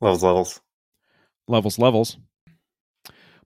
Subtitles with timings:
[0.00, 0.60] Levels, levels.
[1.48, 2.16] Levels, levels.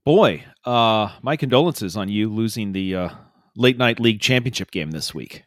[0.05, 3.09] Boy, uh, my condolences on you losing the uh,
[3.55, 5.45] late night league championship game this week.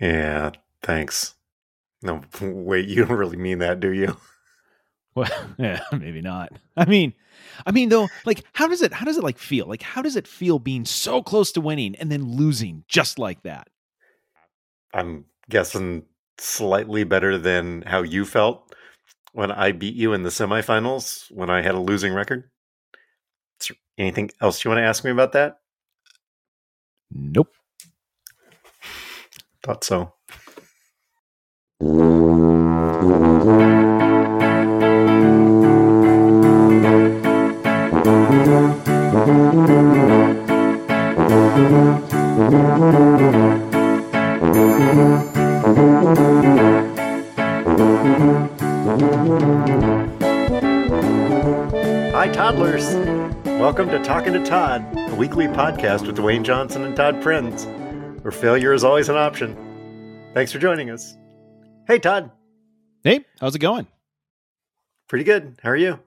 [0.00, 0.50] Yeah,
[0.82, 1.34] thanks.
[2.02, 4.16] No, wait, you don't really mean that, do you?
[5.16, 6.50] Well, yeah, maybe not.
[6.76, 7.14] I mean,
[7.64, 9.66] I mean though, like how does it how does it like feel?
[9.66, 13.42] Like how does it feel being so close to winning and then losing just like
[13.44, 13.68] that?
[14.92, 16.04] I'm guessing
[16.38, 18.63] slightly better than how you felt
[19.34, 22.50] when I beat you in the semifinals when I had a losing record.
[23.98, 25.58] Anything else you want to ask me about that?
[27.10, 27.52] Nope.
[29.62, 30.14] Thought so.
[52.44, 52.92] Toddlers.
[53.46, 57.64] Welcome to Talking to Todd, a weekly podcast with Dwayne Johnson and Todd Prinz,
[58.22, 59.56] where failure is always an option.
[60.34, 61.16] Thanks for joining us.
[61.86, 62.30] Hey, Todd.
[63.02, 63.86] Hey, how's it going?
[65.08, 65.58] Pretty good.
[65.62, 65.98] How are you?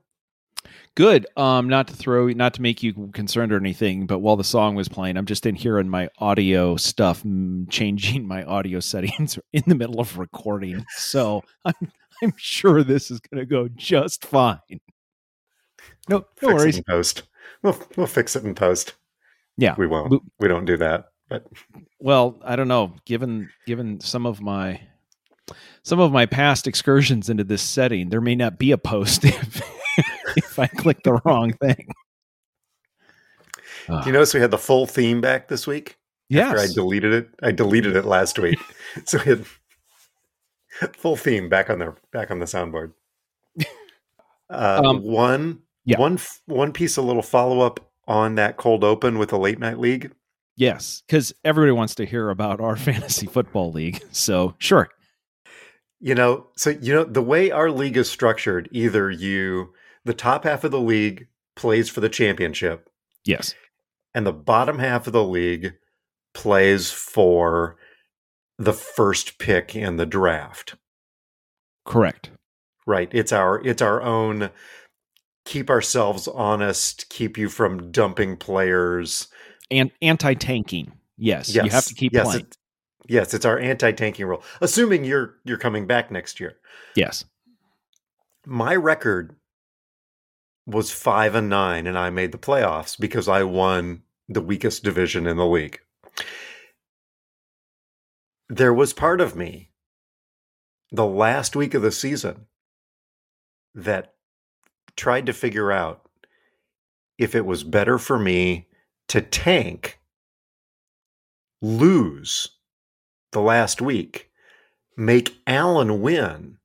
[0.94, 1.26] Good.
[1.38, 4.76] Um, not to throw, not to make you concerned or anything, but while the song
[4.76, 7.24] was playing, I'm just in here in my audio stuff,
[7.72, 10.86] changing my audio settings in the middle of recording.
[10.98, 14.60] So I'm, I'm sure this is going to go just fine.
[16.10, 16.76] No, no fix worries.
[16.76, 17.24] it in post.
[17.64, 18.94] We'll, we'll fix it in post.
[19.58, 20.12] Yeah, We won't.
[20.12, 21.10] We- We don't do that.
[21.30, 21.46] But
[22.00, 22.94] Well, I don't know.
[23.06, 24.80] Given given some of my
[25.84, 29.62] some of my past excursions into this setting, there may not be a post if
[30.38, 31.88] if I click the wrong thing.
[33.88, 35.98] do you notice we had the full theme back this week?
[36.30, 36.52] Yes.
[36.52, 37.30] After I deleted it.
[37.42, 38.60] I deleted it last week.
[39.06, 39.26] so we
[40.80, 42.94] had full theme back on the back on the soundboard.
[44.50, 46.00] Uh, Um, one yeah.
[46.00, 49.80] one one piece of little follow up on that cold open with the late night
[49.80, 50.12] league.
[50.56, 54.02] Yes, because everybody wants to hear about our fantasy football league.
[54.12, 54.90] So sure.
[56.00, 59.74] You know, so you know the way our league is structured, either you
[60.06, 62.88] the top half of the league plays for the championship
[63.26, 63.56] Yes.
[64.14, 65.74] and the bottom half of the league
[66.34, 67.78] plays for
[68.60, 70.76] the first pick in the draft.
[71.86, 72.30] Correct.
[72.86, 73.10] Right.
[73.12, 74.50] It's our it's our own
[75.48, 79.28] keep ourselves honest, keep you from dumping players.
[79.72, 80.92] And anti tanking.
[81.18, 82.42] Yes, yes, You have to keep yes, playing.
[82.42, 82.58] it-
[83.08, 84.44] yes, it's our anti-tanking rule.
[84.62, 86.58] Assuming you're you're coming back next year.
[86.96, 87.26] Yes.
[88.46, 89.36] My record
[90.68, 95.26] was 5 and 9 and I made the playoffs because I won the weakest division
[95.26, 95.80] in the league.
[98.50, 99.72] There was part of me
[100.92, 102.46] the last week of the season
[103.74, 104.14] that
[104.98, 106.02] tried to figure out
[107.18, 108.68] if it was better for me
[109.08, 110.00] to tank,
[111.62, 112.50] lose
[113.32, 114.30] the last week,
[114.98, 116.58] make Allen win,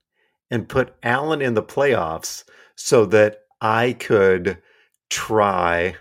[0.51, 2.45] and put Allen in the playoffs
[2.75, 4.59] so that I could
[5.09, 5.97] try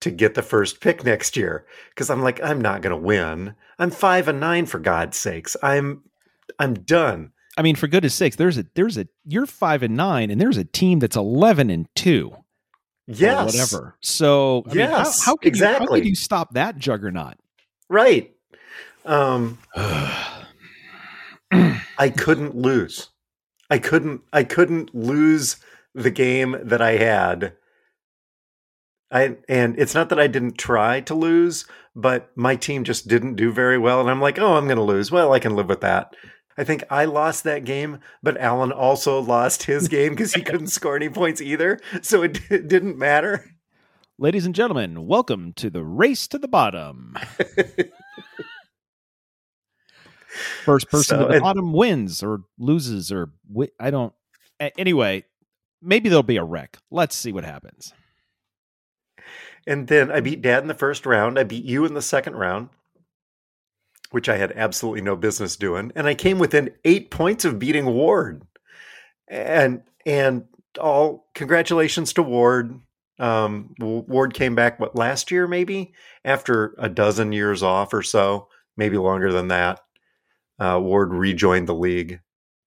[0.00, 1.66] to get the first pick next year.
[1.88, 3.54] Because I'm like, I'm not going to win.
[3.78, 5.56] I'm five and nine for God's sakes.
[5.62, 6.02] I'm
[6.58, 7.32] I'm done.
[7.56, 10.56] I mean, for goodness sakes, there's a there's a you're five and nine, and there's
[10.56, 12.32] a team that's eleven and two.
[13.06, 13.96] Yes, whatever.
[14.00, 16.00] So I mean, how, Yes, how could you, how exactly.
[16.00, 17.34] could you stop that juggernaut?
[17.88, 18.30] right.
[19.04, 19.58] Um,
[21.52, 23.10] I couldn't lose.
[23.70, 24.22] I couldn't.
[24.32, 25.56] I couldn't lose
[25.94, 27.52] the game that I had.
[29.10, 33.36] I and it's not that I didn't try to lose, but my team just didn't
[33.36, 35.10] do very well, and I'm like, oh, I'm going to lose.
[35.12, 36.16] Well, I can live with that.
[36.56, 40.68] I think I lost that game, but Alan also lost his game because he couldn't
[40.68, 43.44] score any points either, so it, it didn't matter.
[44.18, 47.16] Ladies and gentlemen, welcome to the race to the bottom.
[50.64, 54.12] First person So, to the bottom wins or loses or wi- I don't.
[54.60, 55.24] Anyway,
[55.82, 56.78] maybe there'll be a wreck.
[56.90, 57.92] Let's see what happens.
[59.66, 61.38] And then I beat Dad in the first round.
[61.38, 62.68] I beat you in the second round,
[64.14, 65.90] which I had absolutely no business doing.
[65.96, 68.42] And I came within eight points of beating Ward.
[69.26, 70.44] And and
[70.80, 72.78] all congratulations to Ward.
[73.18, 75.94] Um, Ward came back what last year maybe
[76.24, 78.46] after a dozen years off or so,
[78.76, 79.80] maybe longer than that.
[80.60, 82.20] Uh, Ward rejoined the league,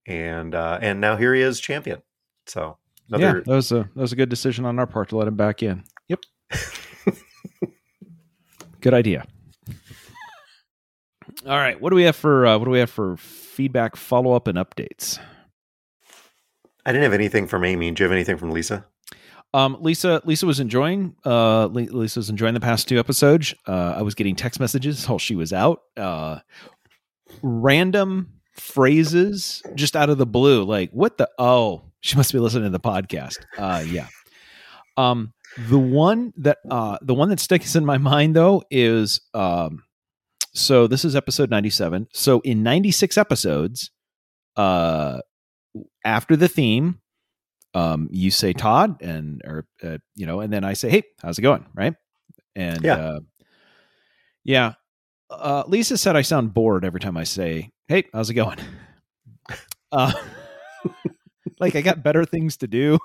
[0.05, 2.01] and uh, and now here he is champion.
[2.47, 2.77] So
[3.07, 5.37] yeah, that was a that was a good decision on our part to let him
[5.37, 5.85] back in.
[6.09, 6.25] Yep,
[8.81, 9.25] good idea.
[11.45, 14.33] All right, what do we have for uh, what do we have for feedback, follow
[14.33, 15.19] up, and updates?
[16.85, 17.91] I didn't have anything from Amy.
[17.91, 18.85] Do you have anything from Lisa?
[19.53, 21.15] Um, Lisa, Lisa was enjoying.
[21.25, 23.53] Uh, Lisa was enjoying the past two episodes.
[23.67, 25.81] Uh, I was getting text messages while she was out.
[25.95, 26.39] Uh,
[27.41, 31.29] random phrases just out of the blue, like "What the?
[31.37, 34.07] Oh, she must be listening to the podcast." Uh, yeah.
[34.97, 35.33] Um,
[35.69, 39.83] the one that uh, the one that sticks in my mind though is um,
[40.53, 42.07] so this is episode ninety seven.
[42.13, 43.91] So in ninety six episodes,
[44.55, 45.19] uh,
[46.03, 46.99] after the theme,
[47.73, 51.37] um, you say Todd and or uh, you know, and then I say, "Hey, how's
[51.37, 51.93] it going?" Right?
[52.55, 53.19] And yeah, uh,
[54.43, 54.73] yeah.
[55.29, 58.59] Uh, Lisa said I sound bored every time I say, "Hey, how's it going?"
[59.89, 60.11] Uh,
[61.61, 62.99] like I got better things to do.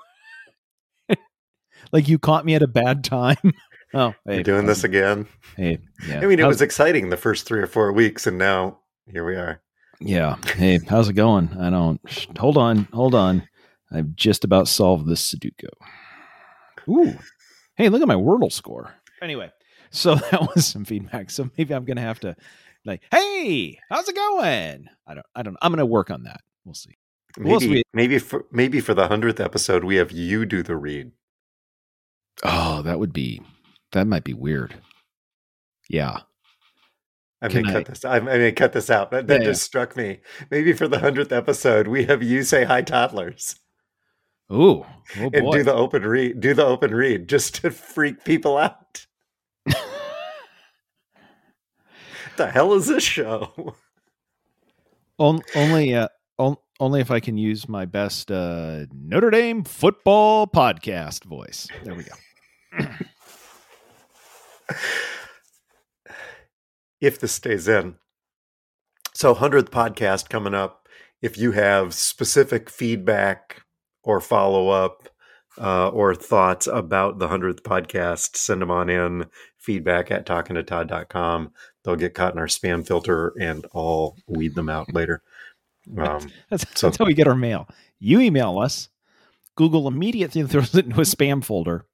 [1.93, 3.53] like you caught me at a bad time.
[3.93, 5.27] Oh, hey, you're doing this again.
[5.55, 6.19] Hey, yeah.
[6.21, 8.79] I mean, it how's, was exciting the first three or four weeks, and now
[9.11, 9.61] here we are.
[9.99, 10.35] Yeah.
[10.55, 11.55] Hey, how's it going?
[11.59, 12.01] I don't.
[12.37, 12.87] Hold on.
[12.93, 13.47] Hold on.
[13.91, 15.69] I've just about solved this Sudoku.
[16.89, 17.17] Ooh.
[17.75, 18.93] Hey, look at my Wordle score.
[19.21, 19.51] Anyway,
[19.91, 21.31] so that was some feedback.
[21.31, 22.35] So maybe I'm gonna have to
[22.85, 24.89] like, hey, how's it going?
[25.07, 26.41] I don't I don't I'm gonna work on that.
[26.65, 26.97] We'll see.
[27.37, 31.11] Maybe we, maybe for maybe for the hundredth episode we have you do the read.
[32.43, 33.41] Oh, that would be
[33.93, 34.75] that might be weird.
[35.89, 36.19] Yeah.
[37.41, 38.05] I may cut this.
[38.05, 39.11] I may cut this out.
[39.11, 39.65] That, that yeah, just yeah.
[39.65, 40.19] struck me.
[40.49, 43.59] Maybe for the hundredth episode, we have you say hi, toddlers.
[44.51, 44.85] Ooh,
[45.17, 46.39] oh and do the open read.
[46.39, 49.05] Do the open read just to freak people out.
[52.37, 53.75] the hell is this show?
[55.19, 56.07] only, uh,
[56.37, 61.67] on, only if I can use my best uh, Notre Dame football podcast voice.
[61.83, 62.85] There we go.
[67.01, 67.95] if this stays in.
[69.13, 70.87] So, 100th podcast coming up.
[71.21, 73.63] If you have specific feedback
[74.03, 75.07] or follow up
[75.57, 79.25] uh, or thoughts about the 100th podcast, send them on in.
[79.57, 81.53] Feedback at talkingtotodd.com.
[81.83, 85.21] They'll get caught in our spam filter and I'll weed them out later.
[85.97, 87.67] Um, that's, so, that's how we get our mail.
[87.99, 88.89] You email us,
[89.55, 91.85] Google immediately throws it into a spam folder,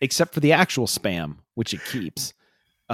[0.00, 2.34] except for the actual spam, which it keeps.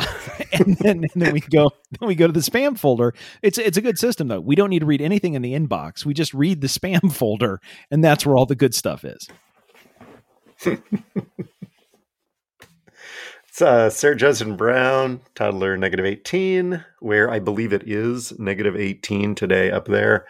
[0.53, 3.15] and, then, and then we go then we go to the spam folder.
[3.43, 4.41] It's it's a good system though.
[4.41, 6.05] We don't need to read anything in the inbox.
[6.05, 7.61] We just read the spam folder,
[7.91, 9.29] and that's where all the good stuff is.
[13.49, 19.35] it's uh, Sarah Judson Brown, toddler negative 18, where I believe it is negative 18
[19.35, 20.27] today up there.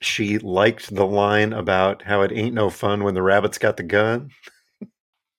[0.00, 3.82] She liked the line about how it ain't no fun when the rabbit's got the
[3.82, 4.30] gun.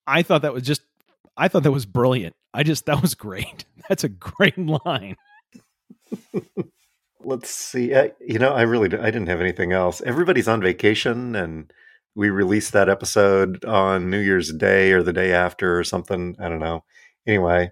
[0.08, 0.82] I thought that was just
[1.38, 2.36] I thought that was brilliant.
[2.54, 3.66] I just that was great.
[3.90, 5.16] That's a great line.
[7.24, 7.96] Let's see.
[7.96, 10.02] I, you know, I really I didn't have anything else.
[10.02, 11.72] Everybody's on vacation, and
[12.16, 16.36] we released that episode on New Year's Day or the day after or something.
[16.40, 16.84] I don't know.
[17.28, 17.72] Anyway,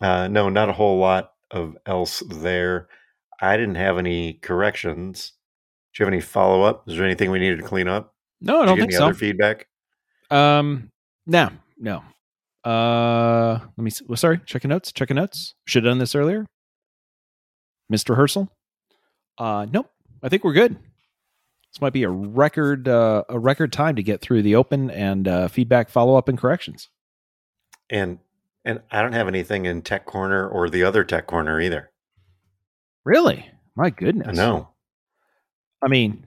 [0.00, 2.88] uh, no, not a whole lot of else there.
[3.40, 5.32] I didn't have any corrections.
[5.92, 6.88] Do you have any follow up?
[6.88, 8.14] Is there anything we needed to clean up?
[8.40, 9.04] No, I don't think so.
[9.04, 9.66] Other feedback?
[10.30, 10.90] Um,
[11.26, 12.02] no, no.
[12.64, 13.90] Uh, let me.
[13.90, 14.04] See.
[14.08, 14.92] Well, sorry, checking notes.
[14.92, 15.54] Checking notes.
[15.66, 16.46] Should have done this earlier,
[17.88, 18.48] Mister Herschel.
[19.38, 19.90] Uh, nope.
[20.22, 20.76] I think we're good.
[21.72, 25.26] This might be a record uh, a record time to get through the open and
[25.26, 26.88] uh, feedback, follow up, and corrections.
[27.90, 28.18] And
[28.64, 31.90] and I don't have anything in Tech Corner or the other Tech Corner either.
[33.04, 33.50] Really?
[33.74, 34.36] My goodness.
[34.36, 34.68] No.
[35.82, 36.26] I mean,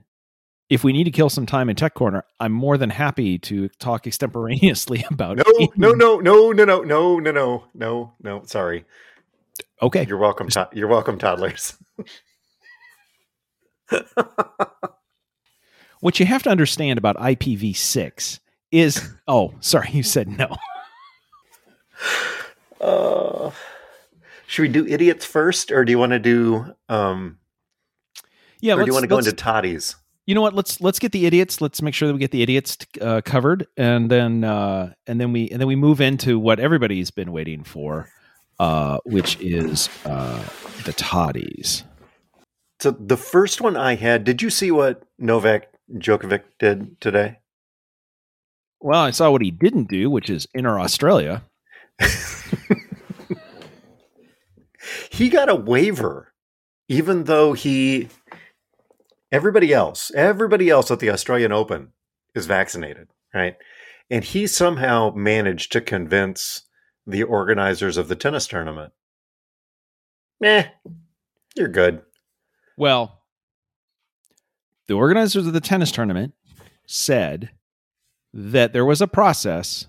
[0.68, 3.68] if we need to kill some time in Tech Corner, I'm more than happy to
[3.78, 5.36] talk extemporaneously about.
[5.38, 5.44] No,
[5.76, 8.42] no, no, no, no, no, no, no, no, no, no.
[8.44, 8.84] Sorry.
[9.80, 10.04] Okay.
[10.08, 10.48] You're welcome.
[10.48, 11.76] To- you're welcome, toddlers.
[16.00, 18.40] what you have to understand about IPv6
[18.72, 19.08] is.
[19.28, 20.56] Oh, sorry, you said no.
[22.78, 23.50] Uh,
[24.46, 26.74] should we do idiots first, or do you want to do?
[26.90, 27.38] um
[28.60, 29.96] Yeah, or do you want to go into toddies?
[30.26, 30.54] You know what?
[30.54, 31.60] Let's let's get the idiots.
[31.60, 35.32] Let's make sure that we get the idiots uh, covered and then uh, and then
[35.32, 38.08] we and then we move into what everybody's been waiting for
[38.58, 40.42] uh, which is uh,
[40.84, 41.84] the toddies.
[42.80, 47.38] So the first one i had did you see what novak djokovic did today?
[48.80, 51.42] Well i saw what he didn't do which is enter australia.
[55.10, 56.32] He got a waiver
[56.88, 58.08] even though he
[59.32, 61.92] Everybody else, everybody else at the Australian Open
[62.34, 63.56] is vaccinated, right?
[64.08, 66.62] And he somehow managed to convince
[67.06, 68.92] the organizers of the tennis tournament,
[70.40, 70.68] "Meh,
[71.56, 72.02] you're good."
[72.76, 73.24] Well,
[74.86, 76.34] the organizers of the tennis tournament
[76.86, 77.50] said
[78.32, 79.86] that there was a process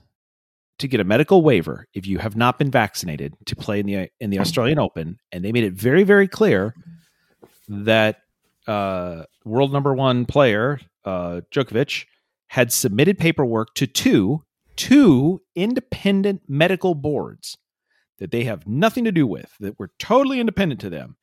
[0.79, 4.09] to get a medical waiver if you have not been vaccinated to play in the
[4.19, 6.73] in the Australian Open, and they made it very very clear
[7.67, 8.21] that
[8.67, 12.05] uh, world number one player uh, Djokovic
[12.47, 14.43] had submitted paperwork to two
[14.75, 17.57] two independent medical boards
[18.19, 21.17] that they have nothing to do with that were totally independent to them,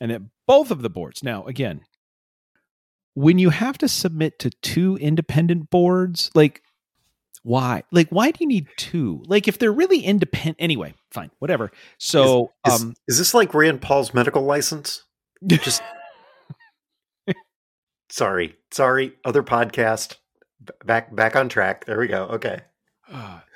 [0.00, 1.82] and that both of the boards now again
[3.14, 6.62] when you have to submit to two independent boards like
[7.42, 7.82] why?
[7.92, 9.22] Like why do you need two?
[9.26, 11.70] Like if they're really independent anyway fine whatever.
[11.98, 15.04] So is, um is this like rand paul's medical license?
[15.46, 15.82] Just
[18.14, 18.56] sorry.
[18.70, 20.16] Sorry other podcast.
[20.84, 21.84] Back back on track.
[21.84, 22.24] There we go.
[22.24, 22.60] Okay.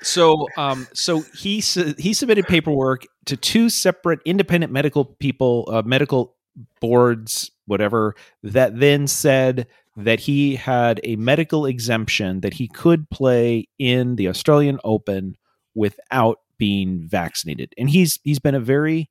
[0.01, 5.81] So um so he su- he submitted paperwork to two separate independent medical people uh,
[5.83, 6.35] medical
[6.81, 13.67] boards whatever that then said that he had a medical exemption that he could play
[13.79, 15.35] in the Australian Open
[15.75, 17.73] without being vaccinated.
[17.77, 19.09] And he's he's been a very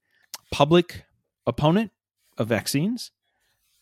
[0.53, 1.05] public
[1.47, 1.91] opponent
[2.37, 3.11] of vaccines.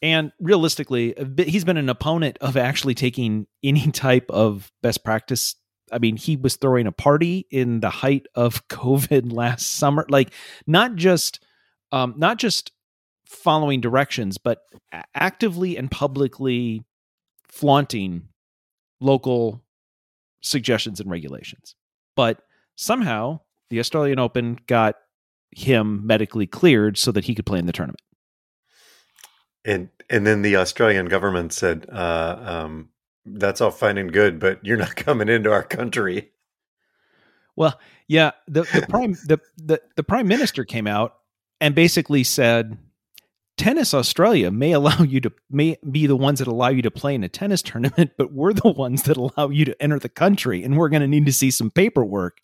[0.03, 5.55] And realistically, he's been an opponent of actually taking any type of best practice.
[5.93, 10.33] I mean, he was throwing a party in the height of COVID last summer, like
[10.67, 11.41] not just
[11.93, 12.73] um, not just
[13.25, 14.63] following directions, but
[15.15, 16.85] actively and publicly
[17.49, 18.29] flaunting
[19.01, 19.63] local
[20.43, 21.75] suggestions and regulations.
[22.15, 22.43] But
[22.77, 24.97] somehow the Australian Open got
[25.51, 28.01] him medically cleared so that he could play in the tournament.
[29.67, 32.89] And and then the Australian government said, uh, um,
[33.27, 36.31] "That's all fine and good, but you're not coming into our country."
[37.57, 41.17] Well, yeah, the, the prime the, the the prime minister came out
[41.61, 42.79] and basically said,
[43.57, 47.15] Tennis Australia may allow you to may be the ones that allow you to play
[47.15, 50.63] in a tennis tournament, but we're the ones that allow you to enter the country,
[50.63, 52.39] and we're going to need to see some paperwork.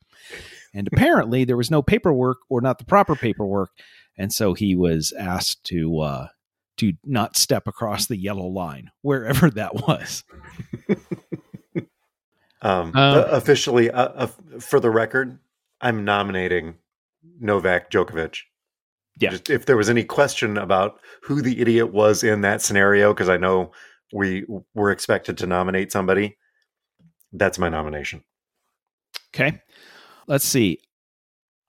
[0.75, 3.71] And apparently, there was no paperwork or not the proper paperwork,
[4.17, 6.29] and so he was asked to uh,
[6.79, 10.25] to not step across the yellow line wherever that was.
[12.63, 14.27] um, uh, officially, uh, uh,
[14.61, 15.39] for the record,
[15.81, 16.77] I'm nominating
[17.41, 18.39] Novak Djokovic
[19.21, 19.31] yeah.
[19.31, 23.29] Just if there was any question about who the idiot was in that scenario, because
[23.29, 23.73] I know
[24.13, 26.37] we were expected to nominate somebody,
[27.33, 28.25] that's my nomination.
[29.35, 29.61] Okay.
[30.27, 30.81] Let's see.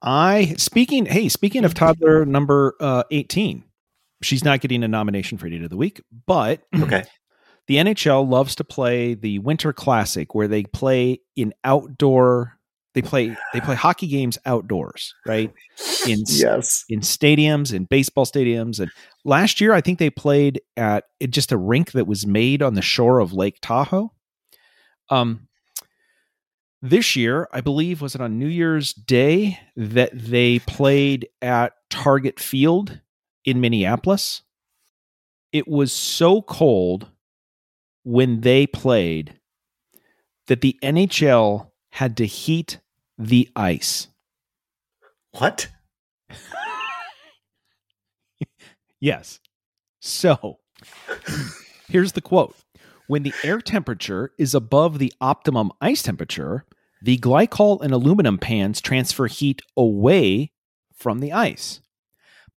[0.01, 1.05] I speaking.
[1.05, 3.63] Hey, speaking of toddler number uh, eighteen,
[4.23, 7.03] she's not getting a nomination for Idiot of the Week, but okay.
[7.65, 12.59] The NHL loves to play the Winter Classic, where they play in outdoor
[12.93, 15.51] they play they play hockey games outdoors, right?
[16.07, 18.91] In yes, in stadiums, in baseball stadiums, and
[19.25, 22.81] last year I think they played at just a rink that was made on the
[22.83, 24.11] shore of Lake Tahoe.
[25.09, 25.47] Um,
[26.83, 32.39] this year, I believe, was it on New Year's Day that they played at Target
[32.39, 32.99] Field
[33.45, 34.41] in Minneapolis.
[35.51, 37.09] It was so cold
[38.03, 39.39] when they played
[40.47, 42.79] that the NHL had to heat
[43.17, 44.07] the ice.
[45.37, 45.69] What?
[48.99, 49.39] yes.
[49.99, 50.59] So,
[51.87, 52.55] here's the quote
[53.07, 56.65] When the air temperature is above the optimum ice temperature,
[57.01, 60.51] the glycol and aluminum pans transfer heat away
[60.93, 61.79] from the ice.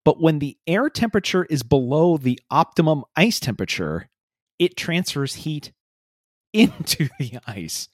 [0.07, 4.09] But when the air temperature is below the optimum ice temperature,
[4.57, 5.73] it transfers heat
[6.53, 7.89] into the ice.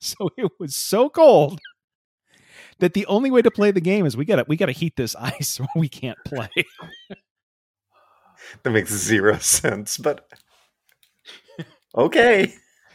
[0.00, 1.60] So it was so cold
[2.80, 4.72] that the only way to play the game is we got to we got to
[4.72, 6.48] heat this ice or we can't play.
[8.64, 10.28] that makes zero sense, but
[11.96, 12.52] okay.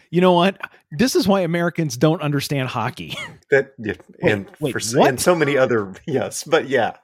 [0.09, 0.59] You know what?
[0.91, 3.17] This is why Americans don't understand hockey.
[3.51, 6.97] That yeah, and wait, wait, for and so many other yes, but yeah.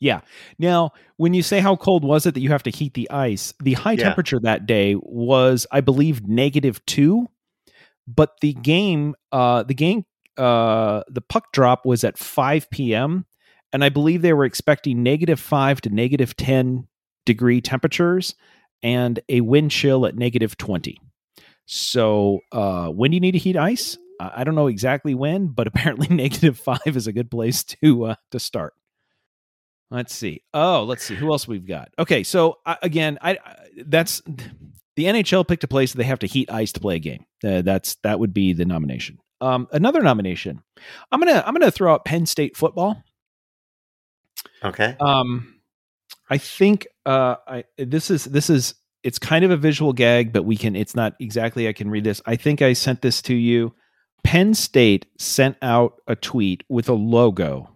[0.00, 0.20] Yeah.
[0.58, 3.52] Now, when you say how cold was it that you have to heat the ice,
[3.60, 4.04] the high yeah.
[4.04, 7.28] temperature that day was, I believe, negative two
[8.08, 10.04] but the game uh the game
[10.38, 13.26] uh the puck drop was at 5 p.m
[13.72, 16.88] and i believe they were expecting negative 5 to negative 10
[17.26, 18.34] degree temperatures
[18.82, 20.98] and a wind chill at negative 20
[21.66, 25.66] so uh when do you need to heat ice i don't know exactly when but
[25.66, 28.72] apparently negative 5 is a good place to uh to start
[29.90, 33.56] let's see oh let's see who else we've got okay so uh, again I, I
[33.86, 34.22] that's
[34.98, 37.24] the NHL picked a place they have to heat ice to play a game.
[37.44, 39.20] Uh, that's that would be the nomination.
[39.40, 40.60] Um, another nomination.
[41.12, 43.00] I'm gonna I'm gonna throw out Penn State football.
[44.64, 44.96] Okay.
[44.98, 45.60] Um,
[46.28, 50.42] I think uh, I this is this is it's kind of a visual gag, but
[50.42, 50.74] we can.
[50.74, 51.68] It's not exactly.
[51.68, 52.20] I can read this.
[52.26, 53.76] I think I sent this to you.
[54.24, 57.70] Penn State sent out a tweet with a logo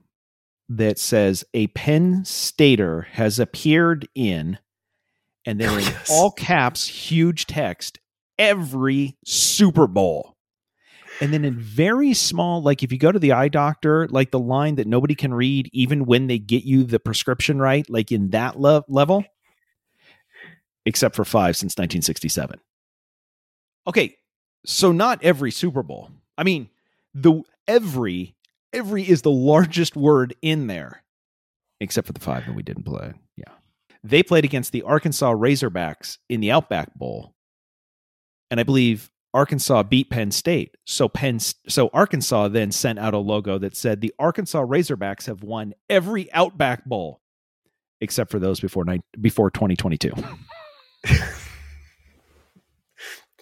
[0.76, 4.58] that says a Penn Stater has appeared in,
[5.44, 6.10] and then Oh, in yes.
[6.10, 7.98] all caps, huge text,
[8.38, 10.36] every Super Bowl.
[11.20, 14.38] And then in very small, like if you go to the eye doctor, like the
[14.40, 18.30] line that nobody can read, even when they get you the prescription right, like in
[18.30, 19.24] that le- level,
[20.86, 22.58] except for five since 1967.
[23.86, 24.16] Okay,
[24.66, 26.10] so not every Super Bowl.
[26.38, 26.70] I mean,
[27.14, 28.34] the every
[28.72, 31.02] every is the largest word in there,
[31.80, 33.12] except for the five that we didn't play.
[33.36, 33.52] Yeah,
[34.02, 37.34] they played against the Arkansas Razorbacks in the Outback Bowl,
[38.50, 40.76] and I believe Arkansas beat Penn State.
[40.86, 45.42] So Penn, so Arkansas then sent out a logo that said the Arkansas Razorbacks have
[45.42, 47.20] won every Outback Bowl,
[48.00, 50.12] except for those before nine, before 2022.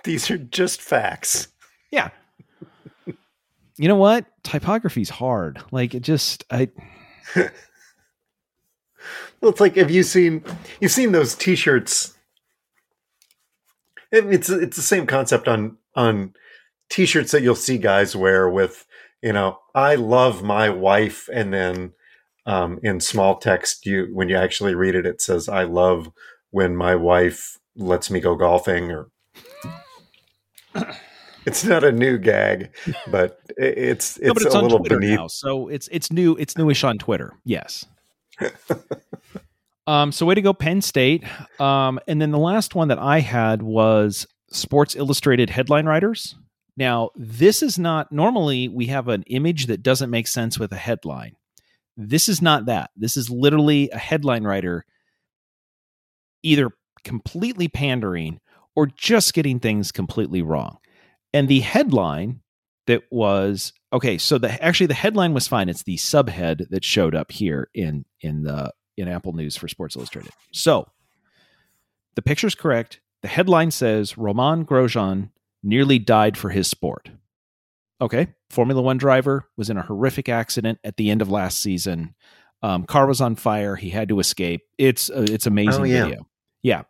[0.05, 1.49] These are just facts.
[1.91, 2.11] Yeah.
[3.81, 4.27] You know what?
[4.43, 5.59] Typography's hard.
[5.73, 6.69] Like it just I
[9.41, 10.45] Well, it's like have you seen
[10.81, 12.15] you've seen those T-shirts?
[14.13, 16.35] It- It's it's the same concept on on
[16.91, 18.85] T-shirts that you'll see guys wear with
[19.23, 21.93] you know I love my wife, and then
[22.47, 26.11] um, in small text you when you actually read it, it says I love
[26.51, 29.09] when my wife lets me go golfing or.
[31.47, 32.71] It's not a new gag,
[33.11, 35.19] but it's it's, no, but it's a little Twitter beneath.
[35.19, 35.27] now.
[35.27, 37.33] So it's it's new it's newish on Twitter.
[37.45, 37.87] Yes.
[39.87, 41.25] um so way to go Penn State.
[41.59, 46.35] Um and then the last one that I had was Sports Illustrated headline writers.
[46.77, 50.77] Now, this is not normally we have an image that doesn't make sense with a
[50.77, 51.37] headline.
[51.97, 52.91] This is not that.
[52.97, 54.85] This is literally a headline writer
[56.43, 56.71] either
[57.05, 58.41] completely pandering
[58.75, 60.79] or just getting things completely wrong.
[61.33, 62.41] And the headline
[62.87, 65.69] that was okay, so the actually the headline was fine.
[65.69, 69.97] It's the subhead that showed up here in in the in Apple News for Sports
[69.97, 70.33] Illustrated.
[70.53, 70.89] So
[72.17, 73.01] the picture's correct.
[73.23, 75.31] The headline says Romain Grosjean
[75.63, 77.11] nearly died for his sport.
[78.01, 82.15] Okay, Formula One driver was in a horrific accident at the end of last season.
[82.63, 83.77] Um, car was on fire.
[83.77, 84.63] He had to escape.
[84.79, 86.05] It's uh, it's amazing Oh, yeah.
[86.05, 86.27] video.
[86.63, 86.83] Yeah,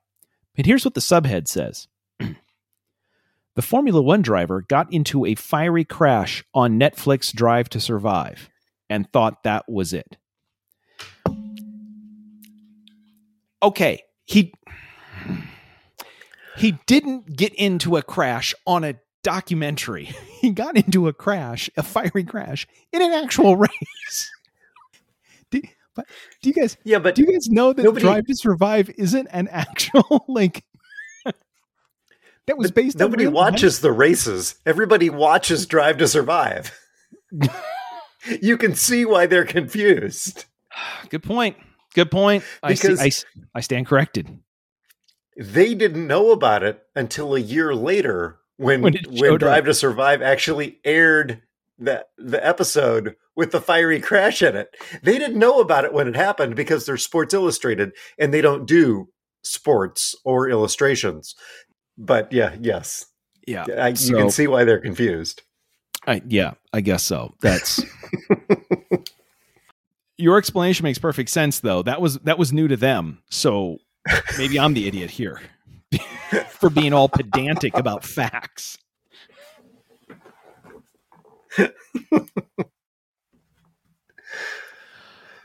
[0.57, 1.89] and here's what the subhead says.
[3.61, 8.49] The Formula One driver got into a fiery crash on Netflix Drive to Survive
[8.89, 10.17] and thought that was it.
[13.63, 14.55] Okay, he
[16.57, 20.09] he didn't get into a crash on a documentary.
[20.41, 24.31] He got into a crash, a fiery crash in an actual race.
[25.51, 25.61] do,
[25.95, 26.07] but
[26.41, 29.29] do you guys Yeah, but do you guys know that Nobody- Drive to Survive isn't
[29.33, 30.65] an actual like
[32.47, 34.57] that was But based on nobody real watches the races.
[34.67, 36.77] Everybody watches Drive to Survive.
[38.43, 40.45] you can see why they're confused.
[41.09, 41.57] Good point.
[41.95, 42.45] Good point.
[42.63, 43.25] I, see, Because- I s-
[43.55, 44.39] I stand corrected.
[45.37, 49.65] They didn't know about it until a year later when When when, Drive up.
[49.67, 51.43] to Survive actually aired
[51.79, 54.69] the the episode with the fiery crash in it.
[55.03, 58.67] They didn't know about it when it happened because they're Sports Illustrated and they don't
[58.67, 59.09] do
[59.43, 61.35] sports or illustrations.
[61.99, 63.07] But yeah, yes,
[63.47, 63.65] Yeah.
[63.79, 65.43] I, you So- can see why they're confused.
[66.07, 67.35] I, yeah, I guess so.
[67.43, 67.83] That's
[70.17, 71.83] your explanation makes perfect sense, though.
[71.83, 73.77] That was that was new to them, so
[74.39, 75.43] maybe I'm the idiot here
[76.49, 78.79] for being all pedantic about facts.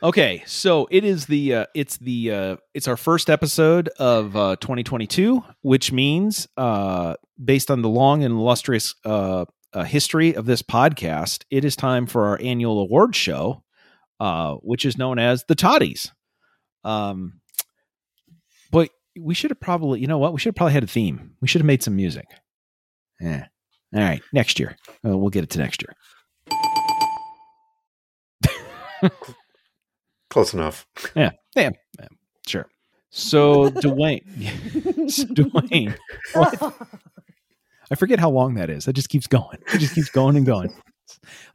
[0.06, 4.56] Okay, so it is the uh, it's the uh, it's our first episode of uh,
[4.58, 10.62] 2022, which means uh, based on the long and illustrious uh, uh, history of this
[10.62, 13.64] podcast, it is time for our annual award show,
[14.20, 16.12] uh, which is known as the Toddies.
[16.84, 17.42] Um,
[18.70, 20.34] but we should have probably, you know what?
[20.34, 21.32] We should have probably had a theme.
[21.42, 22.28] We should have made some music.
[23.20, 23.48] Yeah.
[23.96, 24.22] All right.
[24.32, 24.78] Next year.
[25.04, 25.84] Uh, we'll get it to next
[29.02, 29.12] year.
[30.36, 30.86] Close enough.
[31.16, 31.32] Yeah.
[31.56, 31.70] Yeah.
[31.98, 32.08] yeah.
[32.46, 32.68] Sure.
[33.10, 35.96] So Dwayne, So Dwayne,
[36.34, 36.78] what?
[37.90, 38.86] I forget how long that is.
[38.86, 39.60] It just keeps going.
[39.74, 40.76] It just keeps going and going.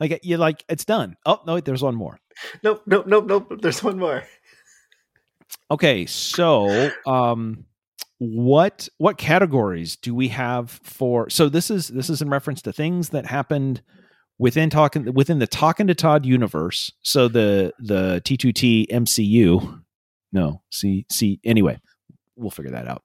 [0.00, 1.18] Like you're like it's done.
[1.26, 2.20] Oh no, wait, there's one more.
[2.62, 3.52] Nope, nope, nope, nope.
[3.60, 4.22] There's one more.
[5.70, 7.66] Okay, so um
[8.16, 12.72] what what categories do we have for so this is this is in reference to
[12.72, 13.82] things that happened
[14.40, 16.90] within talking within the talking to Todd universe.
[17.02, 19.82] So the the T2T MCU.
[20.32, 21.78] No, see see anyway,
[22.36, 23.02] we'll figure that out.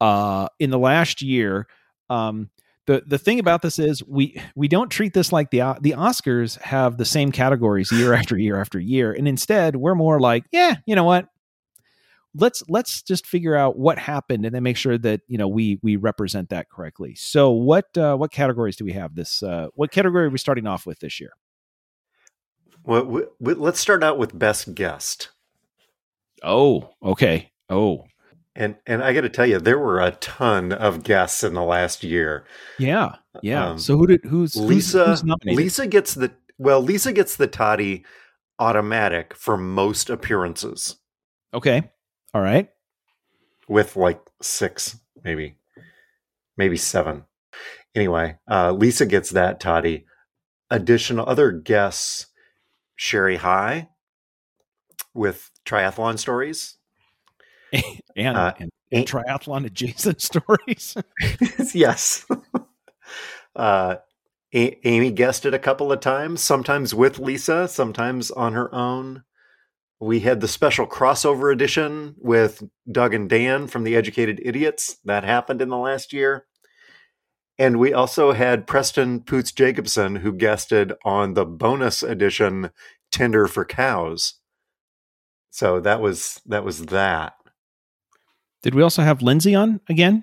[0.00, 1.66] uh, in the last year.
[2.10, 2.50] Um,
[2.86, 6.60] the the thing about this is we we don't treat this like the the Oscars
[6.62, 10.76] have the same categories year after year after year, and instead we're more like, yeah,
[10.86, 11.28] you know what?
[12.34, 15.78] Let's let's just figure out what happened and then make sure that you know we
[15.82, 17.14] we represent that correctly.
[17.14, 19.42] So what uh, what categories do we have this?
[19.42, 21.32] Uh, what category are we starting off with this year?
[22.84, 25.30] Well, we, we, let's start out with best guest.
[26.42, 27.50] Oh, okay.
[27.68, 28.04] Oh,
[28.54, 31.62] and and I got to tell you, there were a ton of guests in the
[31.62, 32.44] last year.
[32.78, 33.70] Yeah, yeah.
[33.70, 35.06] Um, so who did who's Lisa?
[35.06, 36.82] Who's, who's Lisa gets the well.
[36.82, 38.04] Lisa gets the toddy
[38.58, 40.96] automatic for most appearances.
[41.54, 41.90] Okay,
[42.38, 42.68] all right.
[43.66, 45.56] With like six, maybe,
[46.56, 47.24] maybe seven.
[47.96, 50.06] Anyway, uh, Lisa gets that toddy.
[50.70, 52.26] Additional other guests:
[52.94, 53.88] Sherry High
[55.14, 56.76] with triathlon stories
[58.16, 60.96] and, uh, and, and triathlon adjacent stories.
[61.74, 62.24] yes.
[63.56, 63.96] uh,
[64.54, 69.24] a- Amy guessed it a couple of times, sometimes with Lisa, sometimes on her own.
[70.00, 74.98] We had the special crossover edition with Doug and Dan from the Educated Idiots.
[75.04, 76.46] That happened in the last year.
[77.58, 82.70] And we also had Preston Poots Jacobson, who guested on the bonus edition
[83.10, 84.34] Tinder for Cows.
[85.50, 87.34] So that was that was that.
[88.62, 90.22] Did we also have Lindsay on again?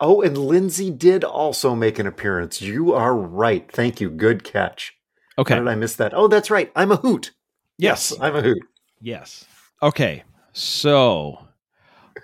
[0.00, 2.62] Oh, and Lindsay did also make an appearance.
[2.62, 3.70] You are right.
[3.70, 4.10] Thank you.
[4.10, 4.94] Good catch.
[5.38, 5.54] Okay.
[5.54, 6.12] How did I miss that?
[6.14, 6.70] Oh, that's right.
[6.76, 7.32] I'm a hoot.
[7.78, 8.62] Yes, yes I'm a hoot.
[9.00, 9.44] Yes.
[9.82, 10.24] Okay.
[10.52, 11.38] So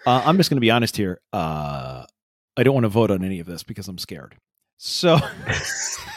[0.07, 1.21] uh, I'm just going to be honest here.
[1.33, 2.05] Uh,
[2.57, 4.37] I don't want to vote on any of this because I'm scared.
[4.77, 5.19] So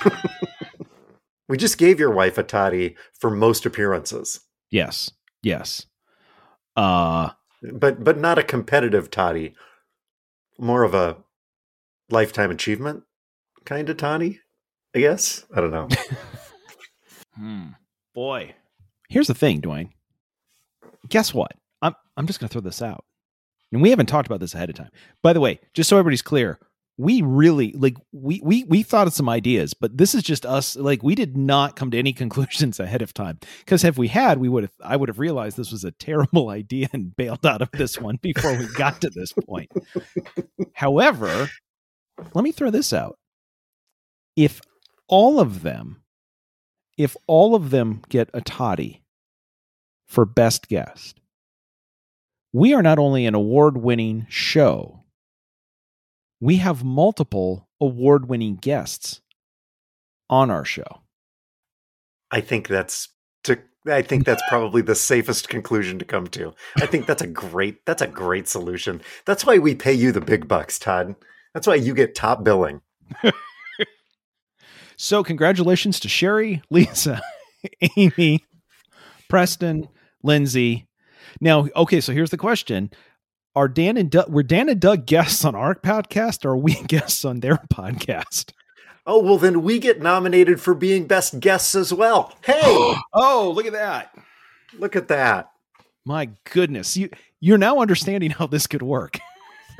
[1.48, 4.40] we just gave your wife a toddy for most appearances.
[4.72, 5.12] Yes.
[5.44, 5.86] Yes.
[6.76, 7.30] Uh
[7.62, 9.54] but but not a competitive toddy.
[10.58, 11.18] More of a
[12.10, 13.04] lifetime achievement
[13.66, 14.42] kind of toddy,
[14.96, 15.46] I guess.
[15.56, 15.88] I don't know.
[17.38, 17.68] hmm.
[18.14, 18.56] Boy.
[19.10, 19.90] Here's the thing, Dwayne.
[21.10, 21.52] Guess what?
[21.82, 23.06] I'm I'm just gonna throw this out.
[23.72, 24.92] And we haven't talked about this ahead of time.
[25.22, 26.60] By the way, just so everybody's clear,
[26.98, 30.76] we really like we we we thought of some ideas, but this is just us.
[30.76, 34.40] Like we did not come to any conclusions ahead of time because if we had,
[34.40, 34.74] we would have.
[34.84, 38.18] I would have realized this was a terrible idea and bailed out of this one
[38.22, 39.72] before we got to this point.
[40.74, 41.50] However,
[42.34, 43.18] let me throw this out:
[44.36, 44.62] if
[45.08, 46.02] all of them,
[46.98, 49.02] if all of them get a toddy
[50.08, 51.20] for best guest,
[52.54, 55.06] we are not only an award-winning show
[56.40, 59.22] we have multiple award winning guests
[60.30, 61.02] on our show.
[62.32, 63.10] I think that's
[63.46, 66.54] to I think that's probably the safest conclusion to come to.
[66.78, 69.02] I think that's a great that's a great solution.
[69.26, 71.16] That's why we pay you the big bucks, Todd.
[71.54, 72.82] That's why you get top billing.
[74.98, 77.22] so congratulations to Sherry, Lisa,
[77.98, 78.44] Amy,
[79.30, 79.88] Preston,
[80.26, 80.88] Lindsay.
[81.40, 82.92] Now, okay, so here's the question
[83.56, 86.74] are Dan and Doug, were Dan and Doug guests on our podcast or are we
[86.88, 88.52] guests on their podcast?
[89.08, 92.34] Oh, well, then we get nominated for being best guests as well.
[92.44, 92.62] Hey.
[93.14, 94.18] oh, look at that.
[94.78, 95.52] Look at that.
[96.04, 96.98] My goodness.
[96.98, 97.10] You
[97.40, 99.20] you're now understanding how this could work.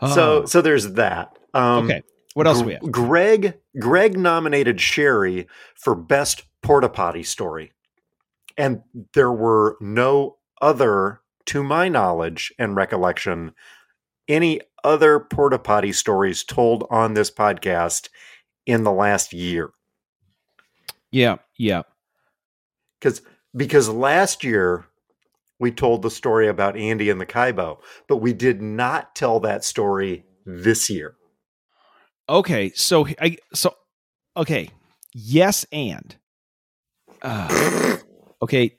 [0.00, 0.44] so oh.
[0.46, 1.36] so there's that.
[1.52, 2.02] Um, okay.
[2.34, 2.82] What else G- we have?
[2.92, 7.72] Greg Greg nominated Sherry for best porta potty story
[8.56, 8.82] and
[9.14, 13.52] there were no other, to my knowledge and recollection,
[14.28, 18.08] any other porta potty stories told on this podcast
[18.66, 19.70] in the last year.
[21.10, 21.82] Yeah, yeah.
[22.98, 23.22] Because
[23.56, 24.86] because last year
[25.60, 29.64] we told the story about Andy and the Kybo, but we did not tell that
[29.64, 31.14] story this year.
[32.28, 33.74] Okay, so I so
[34.36, 34.70] okay,
[35.12, 36.16] yes, and
[37.22, 37.96] uh,
[38.42, 38.78] okay,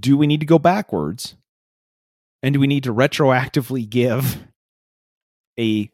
[0.00, 1.34] do we need to go backwards?
[2.42, 4.38] And do we need to retroactively give
[5.58, 5.90] a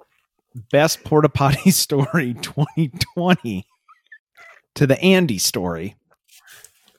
[0.70, 3.66] best porta potty story 2020
[4.74, 5.96] to the Andy story?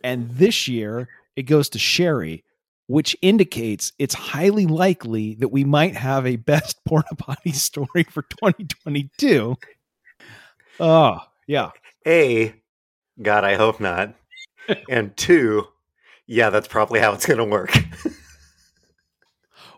[0.03, 2.43] And this year it goes to Sherry,
[2.87, 8.21] which indicates it's highly likely that we might have a best porta potty story for
[8.23, 9.55] 2022.
[10.79, 11.71] Oh, ah, yeah.
[12.05, 12.53] A,
[13.21, 14.15] God, I hope not
[14.89, 15.67] and two,
[16.27, 17.71] yeah, that's probably how it's going to work.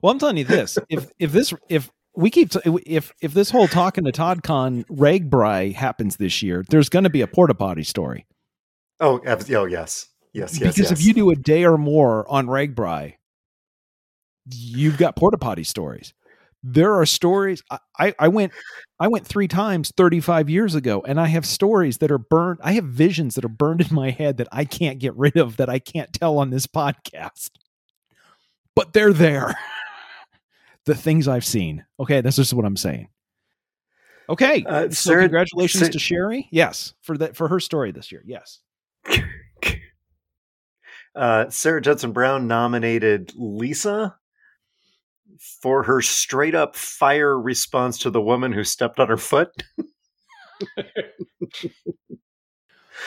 [0.02, 3.68] well, I'm telling you this: if if this if we keep if if this whole
[3.68, 7.84] talking to Todd Con RAGBRAI happens this year, there's going to be a porta potty
[7.84, 8.26] story.
[9.00, 10.08] Oh, oh yes.
[10.34, 10.92] Yes, yes, because yes.
[10.92, 13.16] if you do a day or more on RAGBRAI,
[14.52, 16.14] you've got porta potty stories.
[16.64, 17.64] There are stories.
[17.72, 18.52] I, I, I went
[19.00, 22.60] I went three times 35 years ago, and I have stories that are burned.
[22.64, 25.58] I have visions that are burned in my head that I can't get rid of,
[25.58, 27.52] that I can't tell on this podcast.
[28.76, 29.56] But they're there.
[30.86, 31.86] the things I've seen.
[32.00, 33.10] Okay, this is what I'm saying.
[34.30, 36.48] Okay, Uh, so Sarah- congratulations Sa- to Sherry.
[36.52, 38.24] Yes, for that for her story this year.
[38.26, 38.60] Yes.
[41.18, 44.16] uh, Sarah Judson Brown nominated Lisa
[45.62, 49.50] for her straight up fire response to the woman who stepped on her foot.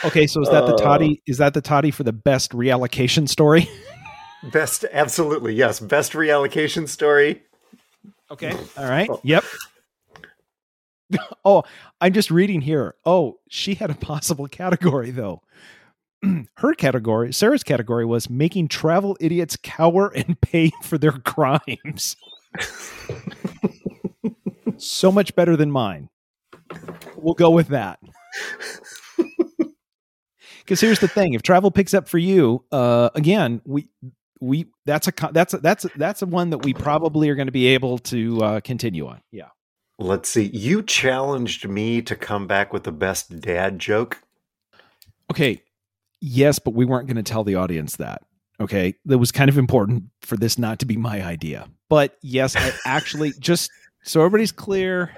[0.05, 1.23] Okay, so is that the Uh, toddy?
[1.27, 3.69] Is that the toddy for the best reallocation story?
[4.53, 5.81] Best, absolutely, yes.
[5.81, 7.43] Best reallocation story.
[8.31, 8.57] Okay.
[8.79, 9.11] All right.
[9.25, 9.45] Yep.
[11.45, 11.65] oh,
[12.01, 12.95] I'm just reading here.
[13.05, 15.43] Oh, she had a possible category though.
[16.57, 22.17] Her category, Sarah's category was making travel idiots cower and pay for their crimes.
[24.77, 26.09] so much better than mine.
[27.17, 27.99] We'll go with that.
[30.59, 33.89] Because here's the thing: if travel picks up for you, uh, again, we
[34.41, 37.49] we that's a that's a, that's a, that's a one that we probably are going
[37.49, 39.21] to be able to uh, continue on.
[39.33, 39.49] Yeah.
[39.99, 40.47] Let's see.
[40.55, 44.19] You challenged me to come back with the best dad joke.
[45.31, 45.63] Okay.
[46.21, 48.23] Yes, but we weren't going to tell the audience that.
[48.61, 48.95] Okay.
[49.07, 51.69] That was kind of important for this not to be my idea.
[51.89, 53.71] But yes, I actually just
[54.03, 55.13] so everybody's clear.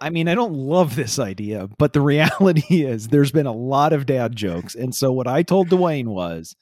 [0.00, 3.92] I mean, I don't love this idea, but the reality is there's been a lot
[3.92, 4.74] of dad jokes.
[4.74, 6.54] And so what I told Dwayne was,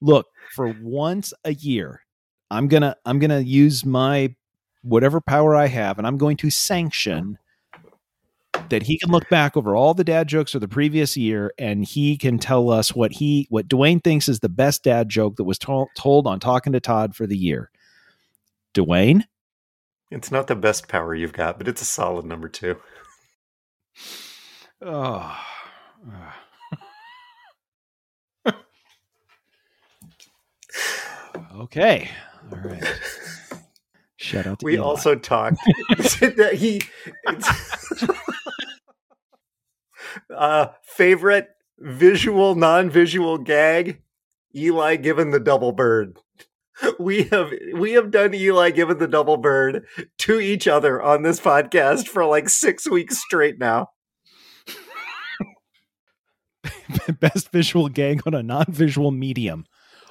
[0.00, 2.02] look, for once a year,
[2.50, 4.34] I'm going to I'm going to use my
[4.82, 7.38] whatever power I have and I'm going to sanction
[8.70, 11.84] that he can look back over all the dad jokes of the previous year and
[11.84, 15.44] he can tell us what he what Dwayne thinks is the best dad joke that
[15.44, 17.70] was to- told on talking to Todd for the year.
[18.74, 19.24] Dwayne,
[20.10, 22.76] It's not the best power you've got, but it's a solid number two.
[24.82, 25.36] oh.
[31.56, 32.10] okay,
[32.52, 32.84] all right.
[34.20, 34.82] Shout out to We Eli.
[34.84, 35.58] also talked
[36.20, 36.82] that he
[40.34, 44.02] uh, favorite visual, non-visual gag.
[44.56, 46.18] Eli given the double bird.
[46.98, 49.84] We have we have done Eli given the double bird
[50.18, 53.88] to each other on this podcast for like six weeks straight now.
[57.20, 59.64] best visual gag on a non-visual medium.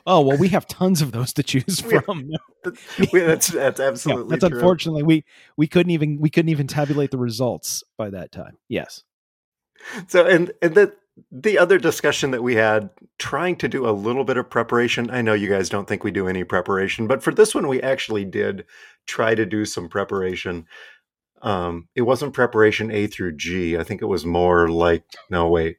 [0.05, 2.29] Oh well, we have tons of those to choose from.
[3.13, 4.57] That's that's Yeah, absolutely that's true.
[4.57, 5.25] unfortunately we
[5.57, 8.57] we couldn't even we couldn't even tabulate the results by that time.
[8.67, 9.03] Yes.
[10.07, 10.93] So and and the
[11.31, 15.09] the other discussion that we had trying to do a little bit of preparation.
[15.09, 17.81] I know you guys don't think we do any preparation, but for this one we
[17.81, 18.65] actually did
[19.07, 20.65] try to do some preparation.
[21.41, 23.77] Um it wasn't preparation A through G.
[23.77, 25.77] I think it was more like no wait.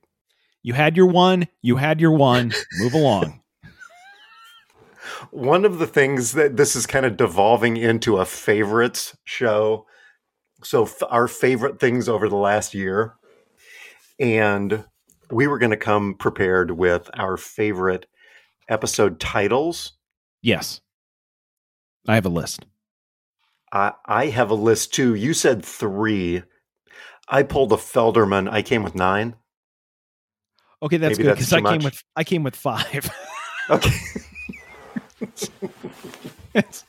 [0.63, 3.41] You had your one, you had your one, move along.
[5.31, 9.87] One of the things that this is kind of devolving into a favorites show.
[10.63, 13.15] So f- our favorite things over the last year
[14.19, 14.85] and
[15.31, 18.07] we were going to come prepared with our favorite
[18.69, 19.93] episode titles.
[20.43, 20.81] Yes.
[22.07, 22.65] I have a list.
[23.73, 25.15] I, I have a list too.
[25.15, 26.43] You said three.
[27.29, 28.51] I pulled a Felderman.
[28.51, 29.35] I came with nine.
[30.83, 33.11] Okay, that's Maybe good because I came with I came with five.
[33.71, 33.91] Okay.
[36.55, 36.85] it's,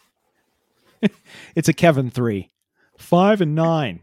[1.55, 2.51] it's a Kevin three,
[2.97, 3.99] five and nine.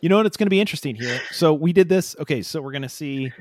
[0.00, 0.26] You know what?
[0.26, 1.20] It's going to be interesting here.
[1.30, 2.16] So we did this.
[2.18, 3.32] Okay, so we're going to see.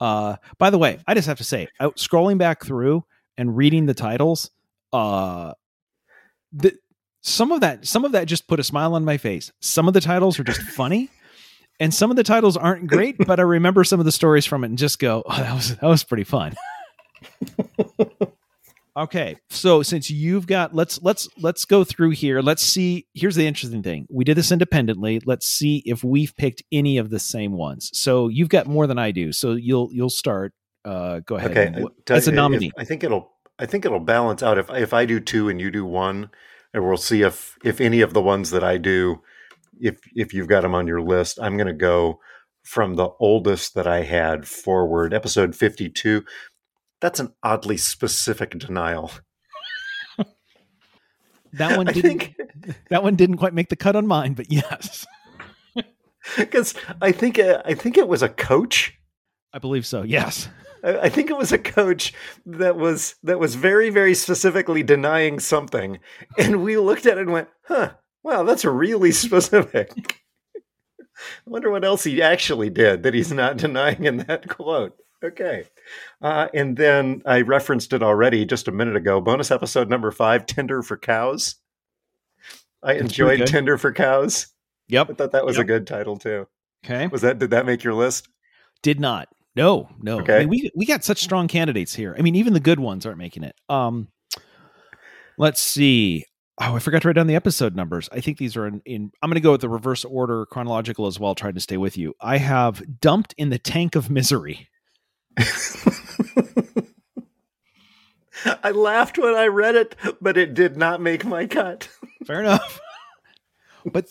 [0.00, 3.04] Uh, by the way, I just have to say, out scrolling back through
[3.38, 4.50] and reading the titles,
[4.92, 5.54] uh,
[6.52, 6.76] the
[7.22, 9.50] some of that some of that just put a smile on my face.
[9.60, 11.10] Some of the titles are just funny.
[11.80, 14.62] And some of the titles aren't great, but I remember some of the stories from
[14.62, 16.54] it and just go, "Oh, that was that was pretty fun."
[18.96, 22.40] Okay, so since you've got let's let's let's go through here.
[22.40, 23.06] Let's see.
[23.12, 24.06] Here's the interesting thing.
[24.08, 25.20] We did this independently.
[25.26, 27.90] Let's see if we've picked any of the same ones.
[27.92, 29.32] So you've got more than I do.
[29.32, 30.52] So you'll you'll start.
[30.84, 31.50] Uh, go ahead.
[31.50, 31.84] Okay.
[32.10, 32.70] As a you, if- nominee.
[32.78, 35.72] I think it'll I think it'll balance out if if I do two and you
[35.72, 36.30] do one,
[36.72, 39.22] and we'll see if if any of the ones that I do,
[39.80, 42.20] if if you've got them on your list, I'm going to go
[42.62, 45.12] from the oldest that I had forward.
[45.12, 46.24] Episode 52.
[47.00, 49.10] That's an oddly specific denial.
[51.54, 52.02] That one didn't.
[52.02, 52.36] think
[52.90, 55.06] That one didn't quite make the cut on mine, but yes,
[56.36, 58.94] because I think uh, I think it was a coach.
[59.52, 60.02] I believe so.
[60.02, 60.48] Yes.
[60.82, 62.12] I, I think it was a coach
[62.46, 65.98] that was that was very very specifically denying something,
[66.38, 70.20] and we looked at it and went, "Huh, wow, that's really specific."
[70.56, 74.96] I wonder what else he actually did that he's not denying in that quote.
[75.24, 75.64] Okay.
[76.20, 79.20] Uh, and then I referenced it already just a minute ago.
[79.20, 81.56] Bonus episode number five Tinder for Cows.
[82.82, 83.46] I That's enjoyed.
[83.46, 84.48] Tinder for Cows.
[84.88, 85.10] Yep.
[85.10, 86.46] I thought that was a good title too.
[86.84, 87.06] Okay.
[87.06, 88.28] Was that did that make your list?
[88.82, 89.28] Did not.
[89.56, 90.20] No, no.
[90.20, 90.36] Okay.
[90.36, 92.14] I mean, we we got such strong candidates here.
[92.18, 93.54] I mean, even the good ones aren't making it.
[93.68, 94.08] Um,
[95.38, 96.26] let's see.
[96.60, 98.08] Oh, I forgot to write down the episode numbers.
[98.12, 98.82] I think these are in.
[98.84, 101.34] in I'm going to go with the reverse order, chronological as well.
[101.34, 102.14] Trying to stay with you.
[102.20, 104.68] I have dumped in the tank of misery.
[108.62, 111.88] I laughed when I read it, but it did not make my cut.
[112.26, 112.80] Fair enough.
[113.84, 114.08] but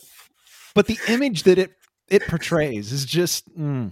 [0.74, 1.74] but the image that it
[2.10, 3.90] it portrays is just mm,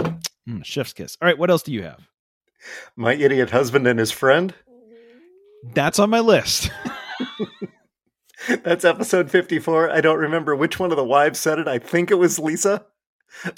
[0.47, 1.17] mm, chef's kiss.
[1.21, 2.07] All right, what else do you have?
[2.95, 4.53] My idiot husband and his friend.
[5.73, 6.71] That's on my list.
[8.63, 9.91] That's episode 54.
[9.91, 11.67] I don't remember which one of the wives said it.
[11.67, 12.85] I think it was Lisa,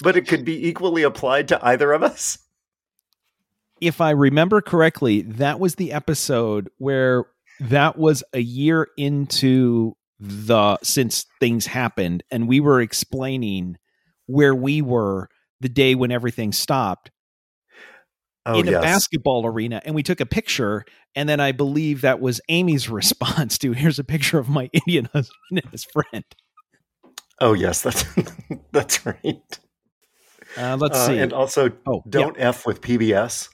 [0.02, 2.38] but it could be equally applied to either of us.
[3.86, 7.24] If I remember correctly, that was the episode where
[7.60, 13.76] that was a year into the since things happened, and we were explaining
[14.26, 15.28] where we were
[15.60, 17.10] the day when everything stopped
[18.46, 22.20] Oh, in a basketball arena, and we took a picture, and then I believe that
[22.20, 26.24] was Amy's response to here's a picture of my Indian husband and his friend.
[27.40, 27.80] oh, yes.
[27.82, 28.04] That's,
[28.72, 29.58] that's right.
[30.58, 31.18] Uh, let's Uh, see.
[31.18, 33.48] And also, oh, don't F with PBS.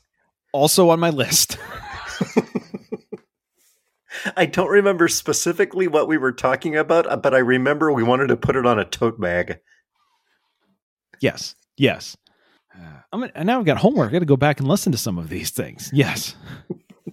[0.52, 1.58] Also on my list.
[4.36, 8.28] I don't remember specifically what we were talking about, uh, but I remember we wanted
[8.28, 9.60] to put it on a tote bag.
[11.20, 11.54] Yes.
[11.76, 12.16] Yes.
[12.74, 14.10] Uh, I'm and now I've got homework.
[14.10, 15.90] I got to go back and listen to some of these things.
[15.92, 16.34] Yes.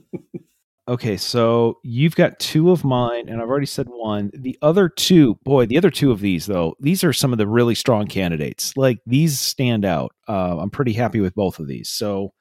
[0.87, 4.31] okay, so you've got two of mine, and I've already said one.
[4.33, 7.47] The other two, boy, the other two of these though, these are some of the
[7.47, 8.75] really strong candidates.
[8.75, 10.11] Like these stand out.
[10.27, 11.89] Uh, I'm pretty happy with both of these.
[11.89, 12.33] So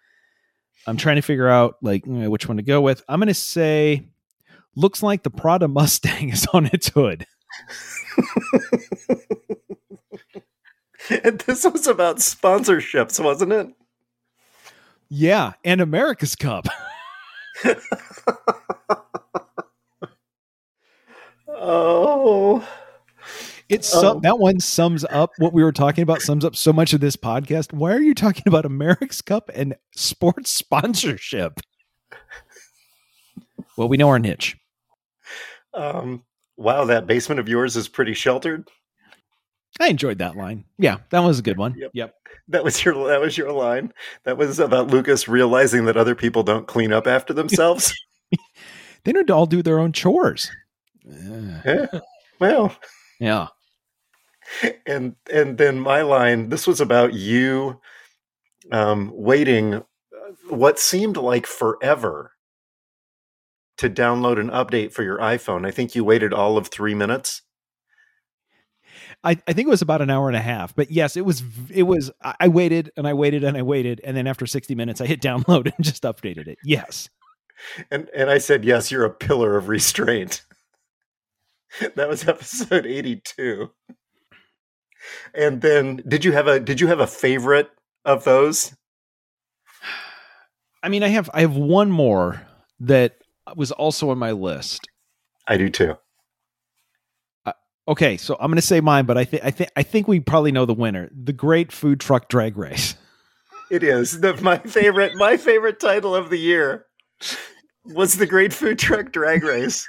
[0.87, 3.03] I'm trying to figure out like which one to go with.
[3.09, 4.07] I'm going to say,
[4.75, 7.27] looks like the Prada Mustang is on its hood.
[11.09, 13.69] And this was about sponsorships, wasn't it?
[15.09, 16.67] Yeah, and America's Cup.
[21.49, 22.67] Oh,
[23.69, 24.21] It's Oh.
[24.21, 26.23] that one sums up what we were talking about.
[26.23, 27.73] Sums up so much of this podcast.
[27.73, 31.61] Why are you talking about America's Cup and sports sponsorship?
[33.77, 34.57] Well, we know our niche.
[35.75, 36.23] um,
[36.57, 38.69] wow, that basement of yours is pretty sheltered.
[39.79, 40.65] I enjoyed that line.
[40.79, 41.75] Yeah, that was a good one.
[41.77, 41.91] Yep.
[41.93, 42.15] Yep.
[42.49, 43.93] That was your that was your line.
[44.25, 47.93] That was about Lucas realizing that other people don't clean up after themselves.
[49.05, 50.51] They need to all do their own chores.
[51.05, 51.87] Yeah.
[52.41, 52.75] Well,
[53.21, 53.47] yeah.
[54.87, 56.49] And and then my line.
[56.49, 57.81] This was about you
[58.73, 59.83] um, waiting uh,
[60.49, 62.33] what seemed like forever
[63.79, 65.67] to download an update for your iPhone.
[65.67, 67.43] I think you waited all of three minutes.
[69.23, 71.43] I, I think it was about an hour and a half, but yes, it was.
[71.71, 72.11] It was.
[72.23, 75.21] I waited and I waited and I waited, and then after sixty minutes, I hit
[75.21, 76.59] download and just updated it.
[76.65, 77.09] Yes.
[77.91, 80.43] And and I said, "Yes, you're a pillar of restraint."
[81.95, 83.71] that was episode 82.
[85.35, 87.71] And then did you have a did you have a favorite
[88.05, 88.75] of those?
[90.83, 92.43] I mean, I have I have one more
[92.81, 93.19] that
[93.55, 94.89] was also on my list.
[95.47, 95.97] I do too.
[97.45, 97.53] Uh,
[97.89, 100.21] okay, so I'm going to say mine, but I think I think I think we
[100.21, 101.11] probably know the winner.
[101.13, 102.95] The Great Food Truck Drag Race.
[103.71, 105.17] It is the, my favorite.
[105.17, 106.87] My favorite title of the year
[107.85, 109.87] was the Great Food Truck Drag Race,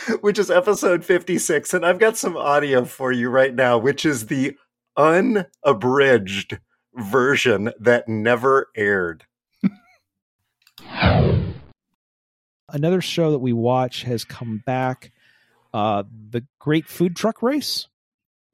[0.20, 4.26] which is episode fifty-six, and I've got some audio for you right now, which is
[4.26, 4.56] the
[4.96, 6.58] unabridged
[6.94, 9.24] version that never aired.
[12.68, 15.12] Another show that we watch has come back.
[15.72, 17.86] Uh, the Great Food Truck Race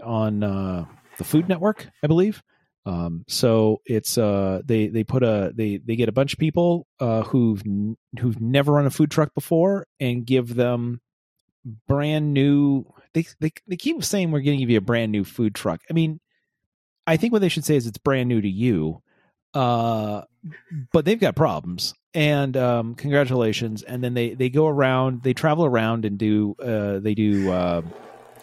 [0.03, 0.85] on uh,
[1.19, 2.43] the Food Network, I believe.
[2.85, 6.87] Um, so it's uh, they they put a they they get a bunch of people
[6.99, 7.63] uh, who've
[8.19, 11.01] who've never run a food truck before and give them
[11.65, 12.85] brand new.
[13.15, 15.81] They they they keep saying we're going to give you a brand new food truck.
[15.91, 16.21] I mean,
[17.07, 19.03] I think what they should say is it's brand new to you.
[19.55, 20.23] Uh,
[20.93, 25.65] but they've got problems and um congratulations and then they they go around they travel
[25.65, 27.83] around and do uh they do uh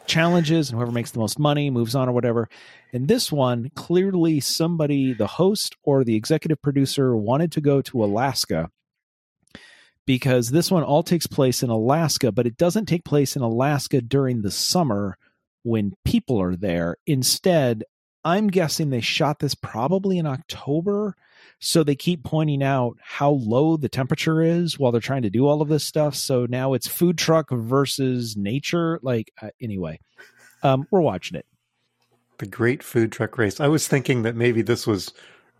[0.07, 2.49] challenges and whoever makes the most money moves on or whatever
[2.93, 8.03] and this one clearly somebody the host or the executive producer wanted to go to
[8.03, 8.72] alaska
[10.06, 14.02] because this one all takes place in Alaska, but it doesn't take place in Alaska
[14.02, 15.18] during the summer
[15.64, 16.97] when people are there.
[17.06, 17.84] Instead,
[18.24, 21.16] I'm guessing they shot this probably in October.
[21.60, 25.47] So they keep pointing out how low the temperature is while they're trying to do
[25.47, 26.16] all of this stuff.
[26.16, 29.00] So now it's food truck versus nature.
[29.02, 30.00] Like, uh, anyway,
[30.64, 31.45] um, we're watching it.
[32.38, 33.60] The great food truck race.
[33.60, 35.12] I was thinking that maybe this was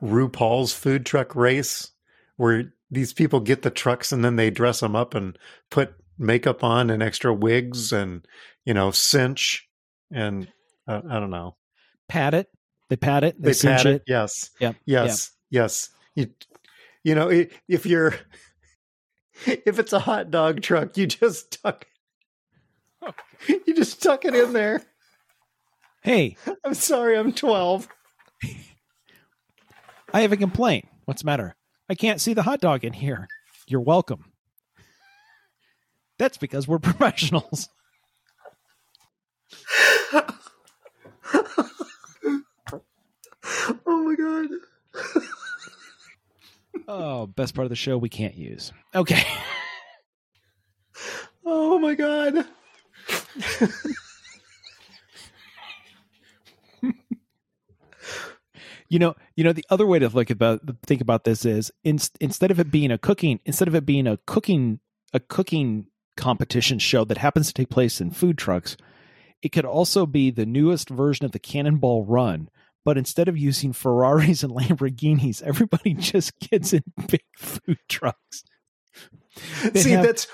[0.02, 1.92] RuPaul's food truck race,
[2.38, 5.38] where these people get the trucks and then they dress them up and
[5.70, 8.26] put makeup on and extra wigs and
[8.66, 9.68] you know cinch
[10.12, 10.48] and
[10.88, 11.56] uh, I don't know.
[12.08, 12.50] Pat it.
[12.90, 13.42] They pat it.
[13.42, 13.96] They, they pat it.
[13.96, 14.04] it.
[14.08, 14.50] Yes.
[14.60, 14.76] Yep.
[14.86, 15.32] Yes.
[15.52, 15.62] Yep.
[15.62, 15.90] Yes.
[16.16, 16.28] You,
[17.04, 18.16] you know, if you're,
[19.46, 21.86] if it's a hot dog truck, you just tuck,
[23.48, 24.82] you just tuck it in there.
[26.02, 27.88] Hey, I'm sorry, I'm 12.
[30.14, 30.88] I have a complaint.
[31.06, 31.56] What's the matter?
[31.90, 33.28] I can't see the hot dog in here.
[33.68, 34.32] You're welcome.
[36.20, 37.68] That's because we're professionals.
[43.86, 44.48] oh my god.
[46.88, 48.72] oh, best part of the show we can't use.
[48.94, 49.24] Okay.
[51.46, 52.46] oh my god.
[58.90, 62.00] you know, you know, the other way to look about think about this is in,
[62.20, 64.80] instead of it being a cooking, instead of it being a cooking
[65.14, 65.88] a cooking
[66.18, 68.76] competition show that happens to take place in food trucks,
[69.42, 72.50] it could also be the newest version of the Cannonball Run,
[72.84, 78.44] but instead of using Ferraris and Lamborghinis, everybody just gets in big food trucks.
[79.64, 80.28] They See, have, that's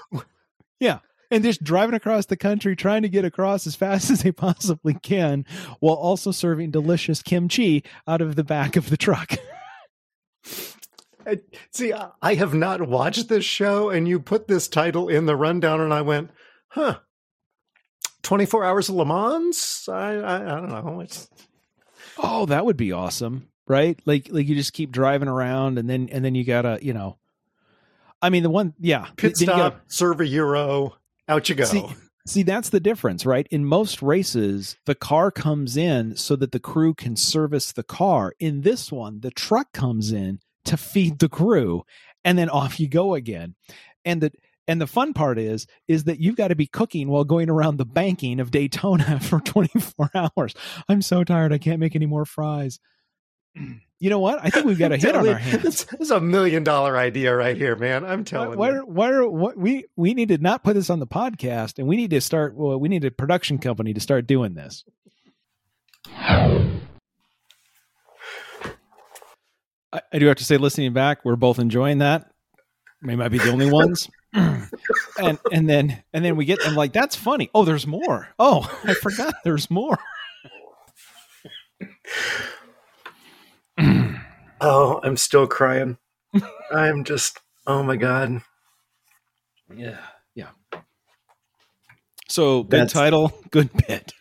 [0.79, 0.99] yeah,
[1.35, 4.93] and just driving across the country trying to get across as fast as they possibly
[4.93, 5.45] can
[5.81, 9.35] while also serving delicious kimchi out of the back of the truck.
[11.71, 15.81] See, I have not watched this show, and you put this title in the rundown,
[15.81, 16.29] and I went,
[16.69, 16.99] huh.
[18.21, 19.89] 24 hours of Le Mans?
[19.91, 20.99] I, I, I don't know.
[21.01, 21.27] It's...
[22.17, 23.99] Oh, that would be awesome, right?
[24.05, 27.17] Like, like you just keep driving around, and then, and then you gotta, you know,
[28.21, 30.95] I mean, the one, yeah, pit stop, gotta, serve a euro,
[31.27, 31.65] out you go.
[31.65, 31.85] See,
[32.27, 33.47] see, that's the difference, right?
[33.51, 38.33] In most races, the car comes in so that the crew can service the car.
[38.39, 41.83] In this one, the truck comes in to feed the crew,
[42.23, 43.55] and then off you go again.
[44.03, 44.31] And the
[44.67, 47.77] and the fun part is is that you've got to be cooking while going around
[47.77, 50.53] the banking of Daytona for 24 hours.
[50.89, 52.79] I'm so tired I can't make any more fries.
[54.05, 54.37] You know what?
[54.43, 55.63] I think we've got a hit on our hands.
[55.63, 58.05] This, this, is a million dollar idea right here, man.
[58.05, 58.85] I'm telling why, you.
[58.85, 61.95] Why, why, what, we we need to not put this on the podcast, and we
[61.95, 62.53] need to start.
[62.53, 64.83] Well, we need a production company to start doing this.
[66.07, 66.71] I,
[69.91, 72.29] I do have to say, listening back, we're both enjoying that.
[73.01, 74.07] We might be the only ones.
[74.33, 77.49] and and then and then we get and like that's funny.
[77.55, 78.29] Oh, there's more.
[78.37, 79.97] Oh, I forgot there's more.
[84.61, 85.97] Oh, I'm still crying.
[86.71, 88.41] I'm just oh my god.
[89.75, 89.99] Yeah.
[90.33, 90.49] Yeah.
[92.27, 94.13] So good That's, title, good bit.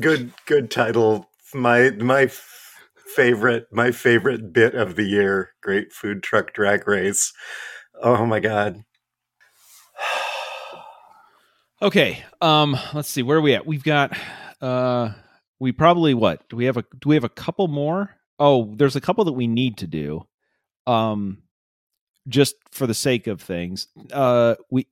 [0.00, 1.28] Good good title.
[1.54, 2.30] My my
[3.14, 5.50] favorite my favorite bit of the year.
[5.62, 7.32] Great food truck drag race.
[8.02, 8.84] Oh my god.
[11.82, 12.24] okay.
[12.40, 13.66] Um let's see where are we at?
[13.66, 14.16] We've got
[14.60, 15.12] uh
[15.58, 16.48] we probably what?
[16.48, 18.17] Do we have a do we have a couple more?
[18.38, 20.26] Oh, there's a couple that we need to do.
[20.86, 21.42] Um,
[22.28, 24.86] just for the sake of things, uh, we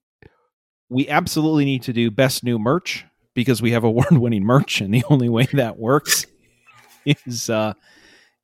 [0.89, 5.03] we absolutely need to do best new merch because we have award-winning merch, and the
[5.09, 6.25] only way that works
[7.05, 7.73] is uh,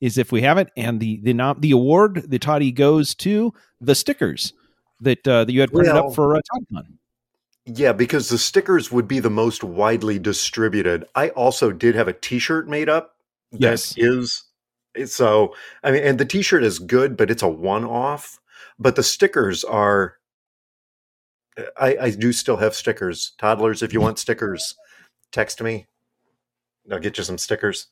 [0.02, 0.70] is if we have it.
[0.78, 4.54] And the the not the award the toddy goes to the stickers
[5.02, 6.42] that uh, that you had printed well, up for uh.
[7.66, 11.06] Yeah, because the stickers would be the most widely distributed.
[11.16, 13.16] I also did have a T-shirt made up
[13.54, 13.94] that yes.
[13.96, 14.44] is
[15.06, 18.40] so I mean, and the T-shirt is good, but it's a one-off.
[18.80, 20.18] But the stickers are.
[21.80, 23.84] I, I do still have stickers, toddlers.
[23.84, 24.76] If you want stickers,
[25.32, 25.86] text me.
[26.92, 27.88] I'll get you some stickers.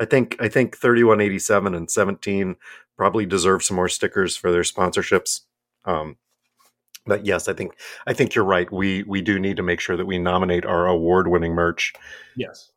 [0.00, 2.56] I think I think 3187 and 17
[2.96, 5.42] probably deserve some more stickers for their sponsorships.
[5.84, 6.16] Um,
[7.06, 7.76] but yes, I think
[8.06, 8.70] I think you're right.
[8.72, 11.92] We we do need to make sure that we nominate our award-winning merch.
[12.36, 12.72] Yes.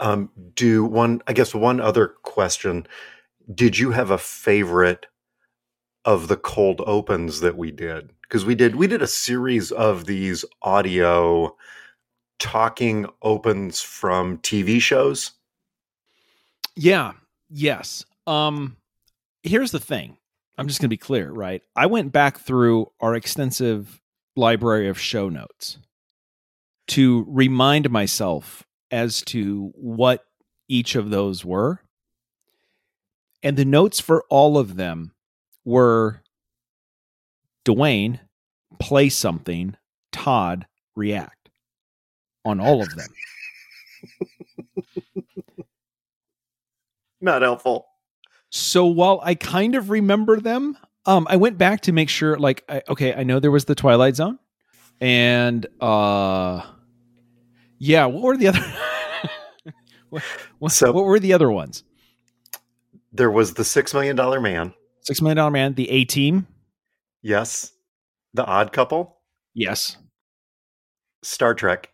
[0.00, 2.86] Um, do one, I guess, one other question.
[3.52, 5.06] Did you have a favorite
[6.04, 8.10] of the cold opens that we did?
[8.22, 11.56] Because we did, we did a series of these audio
[12.38, 15.32] talking opens from TV shows.
[16.74, 17.12] Yeah.
[17.50, 18.04] Yes.
[18.26, 18.76] Um,
[19.42, 20.16] here's the thing.
[20.58, 21.62] I'm just going to be clear, right?
[21.76, 24.00] I went back through our extensive
[24.36, 25.78] library of show notes
[26.88, 30.24] to remind myself as to what
[30.68, 31.80] each of those were.
[33.42, 35.12] And the notes for all of them
[35.64, 36.22] were
[37.64, 38.20] Dwayne,
[38.78, 39.76] play something,
[40.12, 41.48] Todd, react
[42.44, 43.08] on all of them.
[47.20, 47.86] Not helpful.
[48.50, 50.76] So while I kind of remember them,
[51.06, 53.74] um, I went back to make sure, like, I, okay, I know there was the
[53.74, 54.38] Twilight Zone,
[55.00, 56.62] and uh,
[57.84, 58.60] yeah, what were the other?
[60.10, 60.22] what,
[60.60, 61.82] what, So- what were the other ones?
[63.12, 64.72] There was the Six Million Dollar Man.
[65.00, 66.46] Six Million Dollar Man, the A Team,
[67.22, 67.72] Yes.
[68.34, 69.18] The Odd Couple.
[69.54, 69.96] yes,
[71.22, 71.90] Star Trek.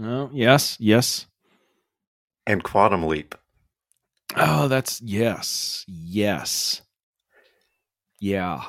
[0.00, 1.26] oh, yes, yes.
[2.46, 3.34] And Quantum Leap.
[4.36, 6.80] Oh, that's yes, yes,
[8.20, 8.62] yeah,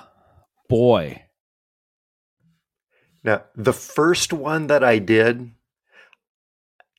[0.68, 1.22] boy.
[3.24, 5.52] Now, the first one that I did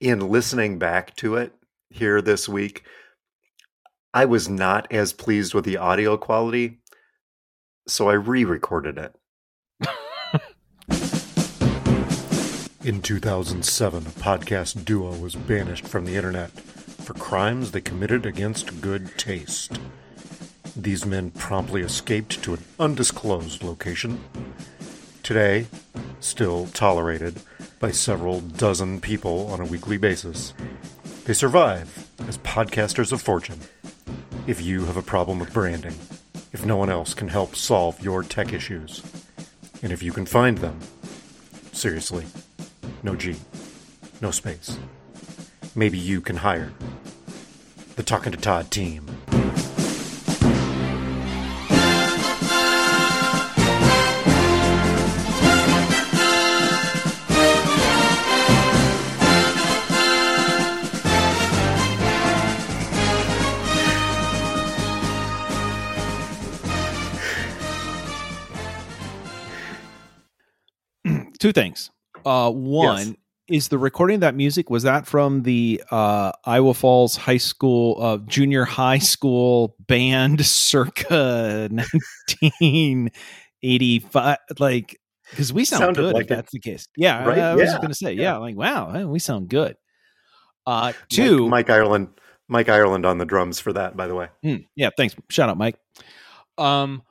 [0.01, 1.55] in listening back to it
[1.91, 2.85] here this week,
[4.13, 6.81] I was not as pleased with the audio quality.
[7.87, 9.15] So I re recorded it.
[12.85, 18.81] In 2007, a podcast duo was banished from the internet for crimes they committed against
[18.81, 19.79] good taste.
[20.77, 24.23] These men promptly escaped to an undisclosed location.
[25.25, 25.69] Today,
[26.21, 27.41] still tolerated
[27.81, 30.53] by several dozen people on a weekly basis,
[31.25, 33.61] they survive as podcasters of fortune.
[34.47, 35.95] If you have a problem with branding,
[36.53, 39.03] if no one else can help solve your tech issues,
[39.83, 40.79] and if you can find them,
[41.73, 42.27] seriously,
[43.03, 43.37] no G,
[44.21, 44.79] no space,
[45.75, 46.75] maybe you can hire
[47.97, 49.07] the Talking to Todd team.
[71.45, 71.91] Two things.
[72.25, 73.19] Uh, one
[73.49, 77.99] is the recording of that music was that from the uh, Iowa Falls High School,
[78.03, 84.39] uh, junior high school band circa 1985?
[84.59, 86.35] Like, because we sound Sounded good like if it.
[86.37, 86.89] that's the case.
[86.97, 87.39] Yeah, Right?
[87.39, 88.23] I, I was Yeah, going to say, yeah.
[88.23, 88.37] yeah.
[88.39, 89.77] like wow, we sound good.
[90.67, 92.09] Uh, two, Mike, Mike Ireland,
[92.49, 94.29] Mike Ireland on the drums for that, by the way.
[94.43, 95.15] Mm, yeah, thanks.
[95.29, 95.77] Shout out, Mike.
[96.57, 97.03] Um,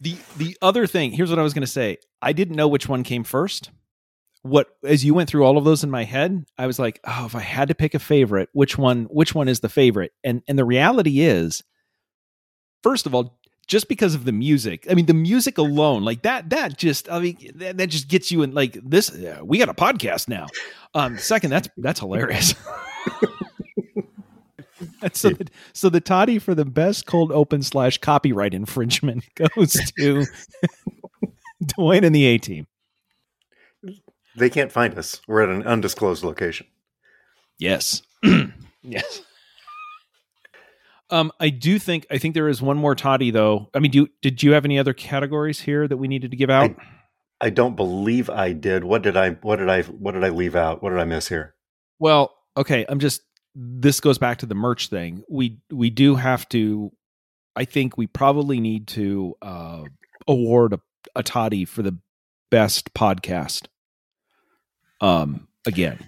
[0.00, 1.98] the the other thing here's what I was going to say.
[2.22, 3.70] I didn't know which one came first.
[4.42, 7.26] What as you went through all of those in my head, I was like, oh,
[7.26, 9.04] if I had to pick a favorite, which one?
[9.10, 10.12] Which one is the favorite?
[10.22, 11.62] And and the reality is,
[12.82, 13.38] first of all,
[13.68, 14.86] just because of the music.
[14.90, 18.32] I mean, the music alone, like that, that just, I mean, that, that just gets
[18.32, 18.54] you in.
[18.54, 19.10] Like this,
[19.42, 20.46] we got a podcast now.
[20.94, 22.54] Um, second, that's that's hilarious.
[25.12, 30.24] So, the, so the toddy for the best cold open slash copyright infringement goes to
[31.64, 32.66] Dwayne and the A team.
[34.36, 35.20] They can't find us.
[35.26, 36.66] We're at an undisclosed location.
[37.58, 38.02] Yes,
[38.82, 39.22] yes.
[41.10, 43.70] Um, I do think I think there is one more toddy though.
[43.74, 46.36] I mean, do you, did you have any other categories here that we needed to
[46.36, 46.76] give out?
[47.40, 48.84] I don't believe I did.
[48.84, 49.30] What did I?
[49.30, 49.82] What did I?
[49.82, 50.82] What did I leave out?
[50.82, 51.54] What did I miss here?
[51.98, 53.22] Well, okay, I'm just
[53.54, 55.24] this goes back to the merch thing.
[55.28, 56.92] We we do have to
[57.56, 59.84] I think we probably need to uh
[60.26, 60.80] award a,
[61.16, 61.98] a toddy for the
[62.50, 63.66] best podcast.
[65.00, 65.98] Um again.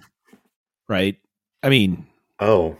[0.87, 1.17] Right?
[1.63, 2.07] I mean,
[2.39, 2.77] Oh,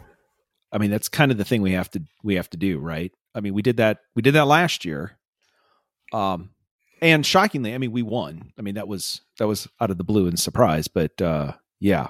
[0.71, 3.11] I mean that's kind of the thing we have to we have to do, right?
[3.35, 5.17] I mean, we did that we did that last year.
[6.13, 6.51] Um
[7.01, 8.51] and shockingly, I mean, we won.
[8.59, 12.09] I mean, that was that was out of the blue and surprise, but uh yeah.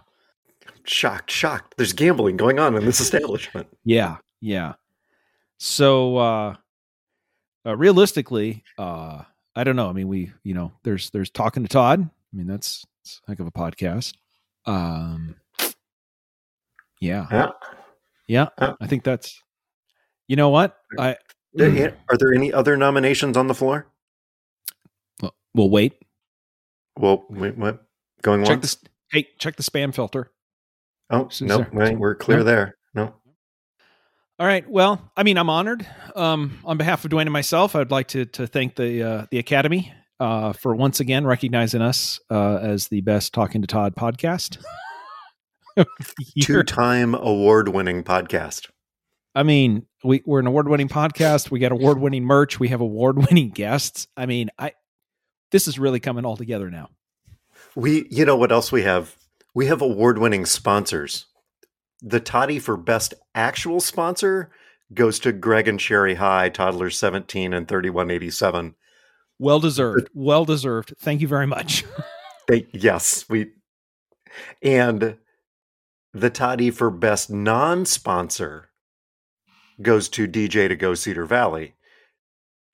[0.83, 1.75] Shocked, shocked.
[1.77, 3.67] There's gambling going on in this establishment.
[3.83, 4.73] Yeah, yeah.
[5.57, 6.55] So uh,
[7.65, 9.23] uh realistically, uh
[9.55, 9.89] I don't know.
[9.89, 12.01] I mean, we, you know, there's there's talking to Todd.
[12.01, 14.15] I mean, that's, that's a heck of a podcast.
[14.65, 15.35] Um
[16.99, 17.27] yeah.
[17.31, 17.49] Yeah.
[18.27, 18.47] Yeah.
[18.59, 18.73] Yeah.
[18.79, 19.41] I think that's
[20.27, 20.77] You know what?
[20.97, 21.17] I
[21.59, 23.87] Are are there any other nominations on the floor?
[25.21, 25.93] well, we'll wait.
[26.97, 27.83] Well, wait, what?
[28.21, 28.75] Going Check once?
[28.75, 30.31] this Hey, check the spam filter.
[31.11, 32.43] Oh, Is no, right, we're clear No?
[32.43, 32.77] there.
[32.93, 33.13] No.
[34.39, 34.67] All right.
[34.69, 35.85] Well, I mean, I'm honored.
[36.15, 39.37] Um, on behalf of Dwayne and myself, I'd like to to thank the uh, the
[39.37, 44.57] Academy uh, for once again recognizing us uh, as the best Talking to Todd podcast.
[45.77, 45.85] of.
[46.41, 48.69] Two-time award-winning podcast.
[49.33, 51.49] I mean, we, we're an award-winning podcast.
[51.51, 52.59] We got award-winning merch.
[52.59, 54.07] We have award-winning guests.
[54.17, 54.73] I mean, I
[55.51, 56.89] this is really coming all together now.
[57.75, 59.15] We, you know, what else we have?
[59.53, 61.25] We have award-winning sponsors.
[62.01, 64.49] The Toddy for best actual sponsor
[64.93, 68.75] goes to Greg and Sherry High, toddlers 17 and 3187.
[69.39, 70.09] Well deserved.
[70.13, 70.93] Well deserved.
[70.99, 71.83] Thank you very much.
[72.47, 73.51] they, yes, we
[74.61, 75.17] and
[76.13, 78.69] the Toddy for best non-sponsor
[79.81, 81.75] goes to DJ to go Cedar Valley,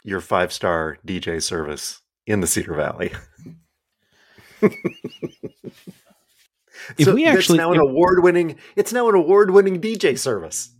[0.04, 3.14] your five star DJ service in the Cedar Valley.
[6.98, 10.18] if so we actually it's now an award winning it's now an award winning DJ
[10.18, 10.72] service.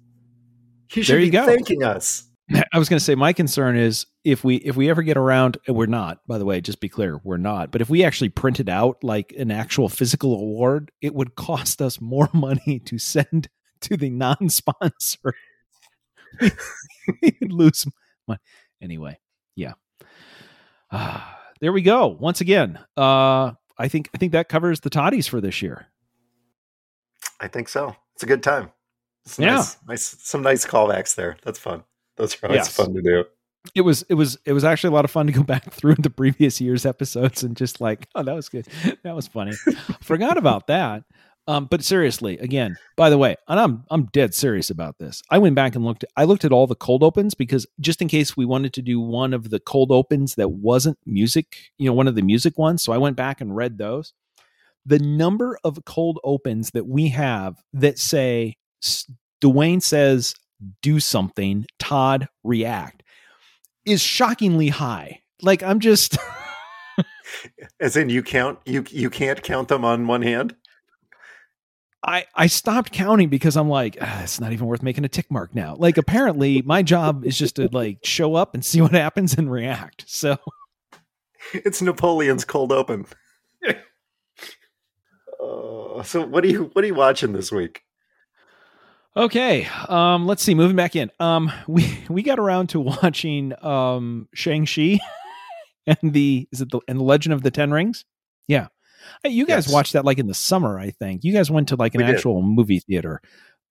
[0.94, 1.46] You should There you be go.
[1.46, 2.24] thanking us.
[2.74, 5.58] I was going to say my concern is if we if we ever get around
[5.68, 8.30] and we're not by the way just be clear we're not but if we actually
[8.30, 13.50] printed out like an actual physical award it would cost us more money to send
[13.82, 15.34] to the non-sponsor
[16.42, 17.86] we would lose
[18.28, 18.40] money
[18.82, 19.20] anyway
[19.56, 19.74] yeah
[20.90, 25.28] Ah, there we go once again uh I think I think that covers the toddies
[25.28, 25.88] for this year
[27.40, 27.96] I think so.
[28.16, 28.72] It's a good time.
[29.26, 29.56] It's Yeah.
[29.56, 31.38] nice, nice some nice callbacks there.
[31.44, 31.84] That's fun.
[32.18, 32.76] That's always Yes.
[32.76, 33.26] fun to do.
[33.76, 35.96] it was it was it was actually a lot of fun to go back through
[35.96, 38.66] the previous year's episodes and just like oh that was good
[39.04, 39.52] that was funny
[40.02, 41.04] forgot about that
[41.50, 45.38] um but seriously again by the way and i'm i'm dead serious about this i
[45.38, 48.38] went back and looked i looked at all the cold opens because just in case
[48.38, 52.08] we wanted to do one of the cold opens that wasn't music you know one
[52.08, 54.14] of the music ones so i went back and read those
[54.88, 58.56] the number of cold opens that we have that say
[59.44, 60.34] dwayne says
[60.82, 63.04] do something todd react
[63.86, 65.22] is shockingly high.
[65.42, 66.18] Like I'm just
[67.80, 70.56] As in you count you you can't count them on one hand?
[72.06, 75.30] I I stopped counting because I'm like "Ah, it's not even worth making a tick
[75.30, 75.76] mark now.
[75.76, 79.52] Like apparently my job is just to like show up and see what happens and
[79.52, 80.06] react.
[80.08, 80.38] So
[81.54, 83.06] It's Napoleon's cold open.
[86.06, 87.82] So what are you what are you watching this week?
[89.16, 91.12] okay, um let's see moving back in.
[91.20, 95.00] Um we we got around to watching um Shang-Chi
[95.88, 98.06] and the is it the and the Legend of the Ten Rings?
[98.48, 98.68] Yeah.
[99.24, 99.74] Hey, you guys Yes.
[99.74, 101.24] watched that like in the summer, I think.
[101.24, 102.16] You guys went to like an We did.
[102.18, 103.22] actual movie theater.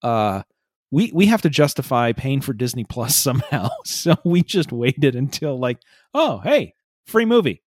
[0.02, 0.42] Uh
[0.90, 3.68] we we have to justify paying for Disney Plus somehow.
[3.84, 5.78] So we just waited until like,
[6.14, 6.74] oh, hey,
[7.06, 7.62] free movie.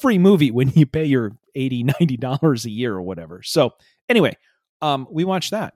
[0.00, 3.42] Free movie when you pay your 80 90 dollars a year or whatever.
[3.42, 3.74] So,
[4.08, 4.36] anyway,
[4.82, 5.74] um we watched that.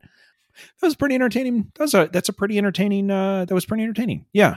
[0.81, 1.71] That was pretty entertaining.
[1.77, 4.27] That was a that's a pretty entertaining uh that was pretty entertaining.
[4.33, 4.57] Yeah.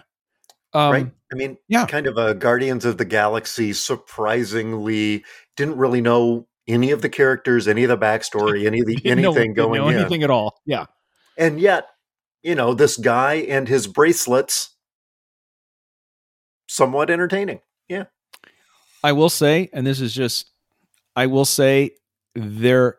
[0.74, 1.12] Um right?
[1.32, 1.86] I mean, yeah.
[1.86, 3.72] kind of a Guardians of the Galaxy.
[3.74, 5.24] Surprisingly,
[5.56, 9.12] didn't really know any of the characters, any of the backstory, any of the know-
[9.12, 10.60] anything didn't going know in, anything at all.
[10.66, 10.86] Yeah.
[11.38, 11.88] and yet,
[12.44, 14.76] you know, this guy and his bracelets,
[16.68, 17.60] somewhat entertaining.
[17.88, 18.06] Yeah,
[19.04, 20.51] I will say, and this is just,
[21.16, 21.92] I will say,
[22.36, 22.98] there,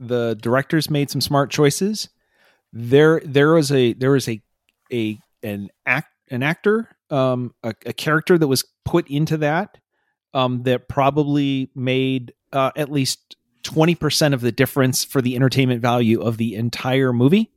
[0.00, 2.08] the directors made some smart choices.
[2.72, 4.42] There, there was a, there was a,
[4.92, 9.78] a, an act, an actor, um, a, a character that was put into that,
[10.34, 15.82] um, that probably made uh, at least twenty percent of the difference for the entertainment
[15.82, 17.50] value of the entire movie.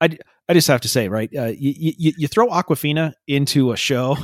[0.00, 0.18] I,
[0.48, 1.30] I just have to say, right?
[1.34, 4.16] Uh, you, you, you throw Awkwafina into a show,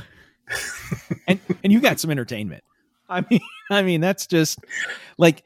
[1.28, 2.64] and and you got some entertainment.
[3.10, 3.40] I mean,
[3.70, 4.58] I mean that's just
[5.18, 5.44] like,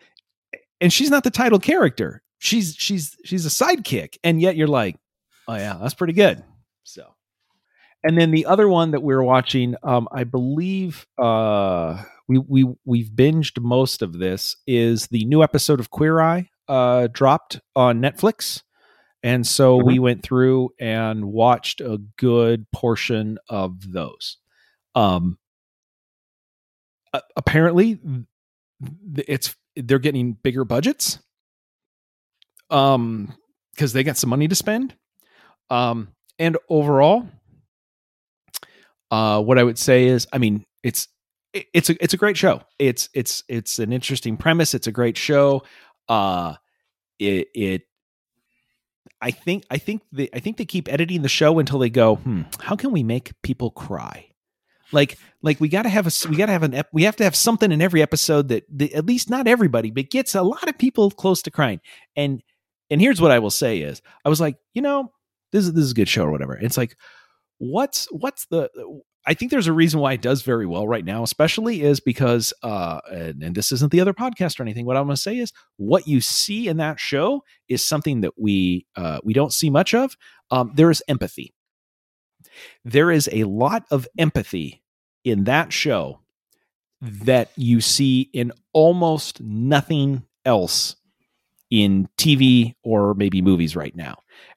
[0.80, 2.22] and she's not the title character.
[2.38, 4.96] She's she's she's a sidekick, and yet you're like,
[5.48, 6.42] oh yeah, that's pretty good.
[6.82, 7.14] So,
[8.02, 12.66] and then the other one that we are watching, um, I believe, uh, we we
[12.84, 18.00] we've binged most of this is the new episode of Queer Eye, uh, dropped on
[18.00, 18.62] Netflix.
[19.22, 24.36] And so we went through and watched a good portion of those.
[24.94, 25.38] Um,
[27.14, 27.98] a- apparently
[29.16, 31.18] it's they're getting bigger budgets
[32.70, 33.32] um
[33.74, 34.94] because they got some money to spend.
[35.70, 36.08] Um
[36.38, 37.26] and overall
[39.10, 41.08] uh what i would say is i mean it's
[41.52, 42.62] it- it's a it's a great show.
[42.78, 44.74] It's it's it's an interesting premise.
[44.74, 45.62] It's a great show.
[46.08, 46.54] Uh
[47.20, 47.82] it it
[49.20, 52.16] i think i think they i think they keep editing the show until they go
[52.16, 54.26] hmm how can we make people cry
[54.94, 57.16] like like we got to have a we got to have an ep- we have
[57.16, 58.64] to have something in every episode that,
[58.94, 61.80] at least not everybody but gets a lot of people close to crying
[62.16, 62.42] and
[62.90, 65.12] and here's what i will say is i was like you know
[65.52, 66.96] this is this is a good show or whatever it's like
[67.58, 68.70] what's what's the
[69.26, 72.52] I think there's a reason why it does very well right now, especially is because,
[72.62, 74.84] uh, and, and this isn't the other podcast or anything.
[74.84, 78.34] What I'm going to say is, what you see in that show is something that
[78.36, 80.16] we uh, we don't see much of.
[80.50, 81.54] Um, there is empathy.
[82.84, 84.82] There is a lot of empathy
[85.24, 86.20] in that show
[87.00, 90.96] that you see in almost nothing else
[91.70, 94.16] in TV or maybe movies right now.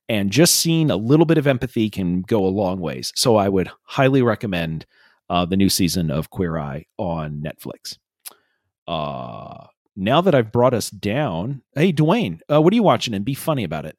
[0.10, 3.12] And just seeing a little bit of empathy can go a long ways.
[3.16, 4.86] So I would highly recommend
[5.30, 7.98] uh, the new season of Queer Eye on Netflix.
[8.88, 13.26] Uh, now that I've brought us down, hey, Dwayne, uh, what are you watching and
[13.26, 13.98] be funny about it?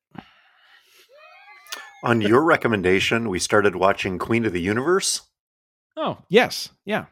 [2.04, 5.22] On your recommendation, we started watching Queen of the Universe.
[6.00, 6.68] Oh, yes.
[6.84, 7.06] Yeah.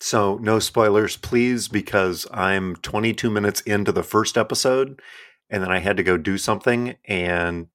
[0.00, 5.00] So, no spoilers, please, because I'm 22 minutes into the first episode
[5.50, 6.96] and then I had to go do something.
[7.04, 7.66] And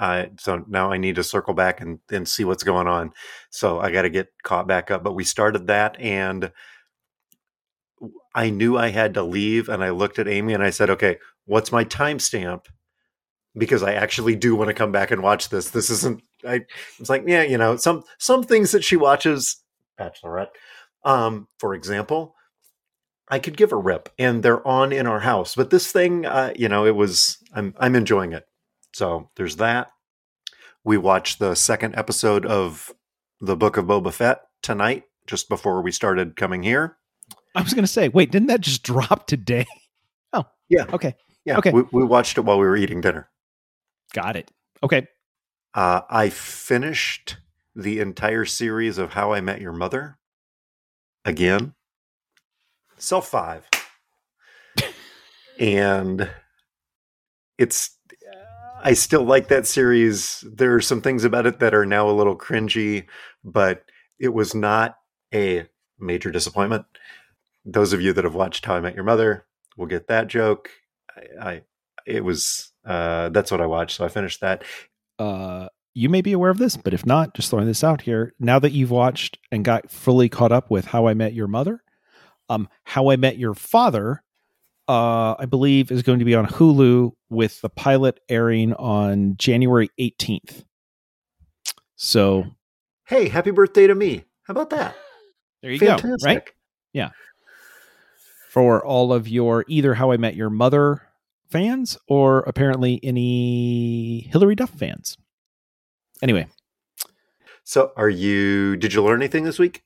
[0.00, 3.12] I, so now I need to circle back and, and see what's going on.
[3.50, 5.04] So, I got to get caught back up.
[5.04, 6.50] But we started that and
[8.34, 9.68] I knew I had to leave.
[9.68, 12.66] And I looked at Amy and I said, okay, what's my timestamp?
[13.56, 15.70] Because I actually do want to come back and watch this.
[15.70, 16.60] This isn't, I
[16.98, 19.62] was like, yeah, you know, some, some things that she watches,
[19.98, 20.48] Bachelorette
[21.06, 22.34] um, for example,
[23.28, 25.54] I could give a rip, and they're on in our house.
[25.54, 28.44] But this thing, uh, you know, it was I'm I'm enjoying it.
[28.92, 29.88] So there's that.
[30.84, 32.92] We watched the second episode of
[33.40, 36.98] the Book of Boba Fett tonight, just before we started coming here.
[37.54, 39.66] I was going to say, wait, didn't that just drop today?
[40.32, 40.84] Oh, yeah.
[40.92, 41.14] Okay.
[41.44, 41.58] Yeah.
[41.58, 41.70] Okay.
[41.70, 43.28] We, we watched it while we were eating dinner.
[44.12, 44.50] Got it.
[44.82, 45.08] Okay.
[45.76, 47.36] Uh, I finished
[47.74, 50.16] the entire series of How I Met Your Mother
[51.26, 51.74] again.
[52.96, 53.68] Self five.
[55.60, 56.30] and
[57.58, 57.98] it's
[58.82, 60.42] I still like that series.
[60.50, 63.04] There are some things about it that are now a little cringy,
[63.44, 63.84] but
[64.18, 64.96] it was not
[65.34, 65.66] a
[65.98, 66.86] major disappointment.
[67.66, 69.44] Those of you that have watched How I Met Your Mother
[69.76, 70.70] will get that joke.
[71.14, 71.62] I, I
[72.06, 74.64] it was uh, that's what I watched, so I finished that.
[75.18, 78.34] Uh, you may be aware of this, but if not, just throwing this out here.
[78.38, 81.82] Now that you've watched and got fully caught up with How I Met Your Mother,
[82.50, 84.22] um, How I Met Your Father,
[84.88, 89.88] uh, I believe is going to be on Hulu with the pilot airing on January
[89.98, 90.64] 18th.
[91.96, 92.44] So,
[93.06, 94.24] hey, happy birthday to me!
[94.42, 94.94] How about that?
[95.62, 96.10] There you Fantastic.
[96.20, 96.26] go.
[96.26, 96.42] Right?
[96.92, 97.10] Yeah.
[98.50, 101.02] For all of your either How I Met Your Mother
[101.48, 105.16] fans or apparently any Hilary Duff fans.
[106.22, 106.46] Anyway.
[107.64, 109.82] So, are you, did you learn anything this week?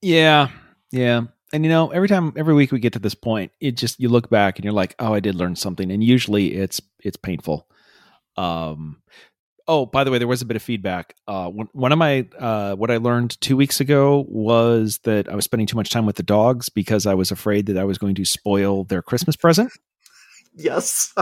[0.00, 0.48] Yeah.
[0.90, 1.22] Yeah.
[1.52, 4.08] And you know, every time, every week we get to this point, it just, you
[4.08, 5.90] look back and you're like, oh, I did learn something.
[5.90, 7.66] And usually it's, it's painful.
[8.36, 9.02] Um,
[9.68, 11.14] oh, by the way, there was a bit of feedback.
[11.28, 15.44] Uh, one of my, uh, what I learned two weeks ago was that I was
[15.44, 18.14] spending too much time with the dogs because I was afraid that I was going
[18.14, 19.72] to spoil their Christmas present.
[20.54, 21.14] Yes.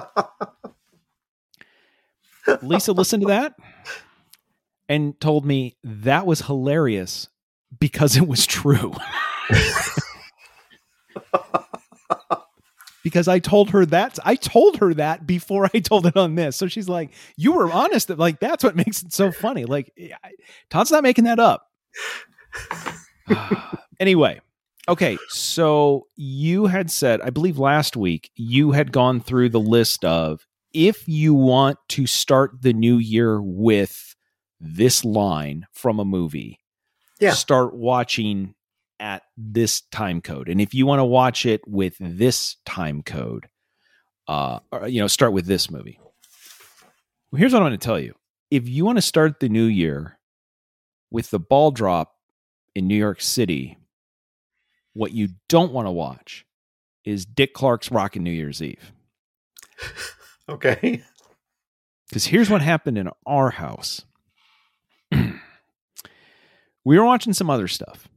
[2.63, 3.55] Lisa listened to that
[4.89, 7.29] and told me that was hilarious
[7.79, 8.93] because it was true.
[13.03, 16.57] because I told her that I told her that before I told it on this.
[16.57, 18.09] So she's like, "You were honest.
[18.09, 19.93] That like that's what makes it so funny." Like
[20.71, 21.69] Todd's not making that up.
[24.01, 24.41] anyway,
[24.91, 25.19] okay.
[25.29, 30.47] So you had said, I believe last week, you had gone through the list of
[30.73, 34.15] if you want to start the new year with
[34.61, 36.59] this line from a movie,
[37.19, 37.33] yeah.
[37.33, 38.55] start watching
[39.01, 40.49] at this time code.
[40.49, 43.49] And if you want to watch it with this time code,
[44.29, 45.99] uh, or, you know, start with this movie.
[47.33, 48.15] Well, here's what I'm going to tell you.
[48.51, 50.19] If you want to start the new year
[51.11, 52.15] with the ball drop
[52.75, 53.77] in New York City,
[54.95, 56.45] what you don't want to watch
[57.05, 58.93] is Dick Clark's Rockin' New Year's Eve.
[60.51, 61.03] Okay.
[62.09, 64.05] Because here's what happened in our house.
[65.13, 65.31] we
[66.85, 68.09] were watching some other stuff,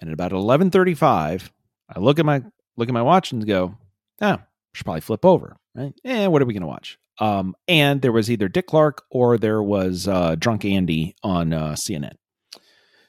[0.00, 1.52] and at about eleven thirty-five,
[1.94, 2.42] I look at my
[2.78, 3.76] look at my watch and go,
[4.22, 5.92] "Ah, oh, should probably flip over." Right?
[6.02, 6.98] Eh, what are we going to watch?
[7.18, 11.74] Um, and there was either Dick Clark or there was uh, Drunk Andy on uh,
[11.74, 12.14] CNN.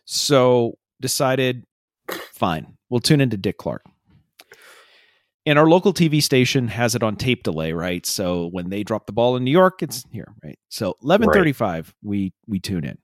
[0.03, 1.63] So decided,
[2.33, 3.83] fine, we'll tune into Dick Clark
[5.45, 8.05] and our local TV station has it on tape delay, right?
[8.05, 10.57] So when they drop the ball in New York, it's here, right?
[10.69, 11.85] So 11:35 right.
[12.01, 12.97] we we tune in.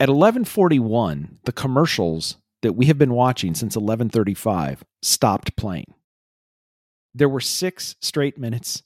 [0.00, 5.94] At 11:41, the commercials that we have been watching since 11:35 stopped playing.
[7.14, 8.82] There were 6 straight minutes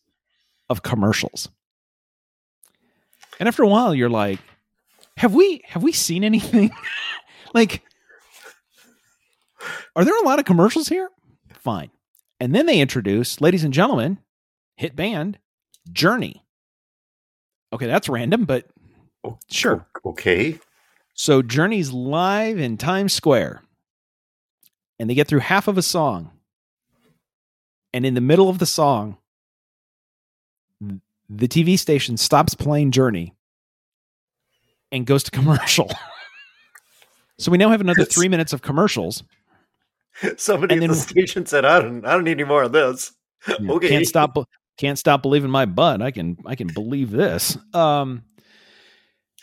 [0.68, 1.48] of commercials.
[3.40, 4.38] And after a while you're like,
[5.16, 6.70] have we have we seen anything
[7.54, 7.82] like
[9.96, 11.08] are there a lot of commercials here
[11.52, 11.90] fine
[12.40, 14.18] and then they introduce ladies and gentlemen
[14.76, 15.38] hit band
[15.92, 16.42] journey
[17.72, 18.66] okay that's random but
[19.50, 20.58] sure Okay.
[21.14, 23.62] so journey's live in times square
[24.98, 26.30] and they get through half of a song
[27.92, 29.16] and in the middle of the song
[31.28, 33.34] the tv station stops playing journey
[34.92, 35.90] and goes to commercial.
[37.38, 39.22] so we now have another three minutes of commercials.
[40.36, 43.12] Somebody And at the station said, "I don't, I don't need any more of this."
[43.48, 43.88] Okay.
[43.88, 44.36] Can't stop
[44.78, 46.02] can't stop believing my butt.
[46.02, 47.56] I can I can believe this.
[47.72, 48.24] Um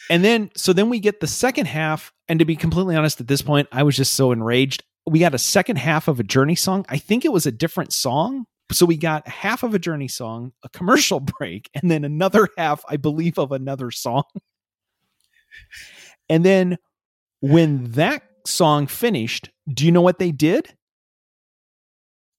[0.10, 3.28] and then so then we get the second half and to be completely honest at
[3.28, 4.84] this point I was just so enraged.
[5.08, 6.86] We got a second half of a Journey song.
[6.90, 8.46] I think it was a different song.
[8.72, 12.84] So we got half of a Journey song, a commercial break, and then another half
[12.90, 14.24] I believe of another song.
[16.30, 16.78] And then
[17.40, 20.74] when that song finished, do you know what they did?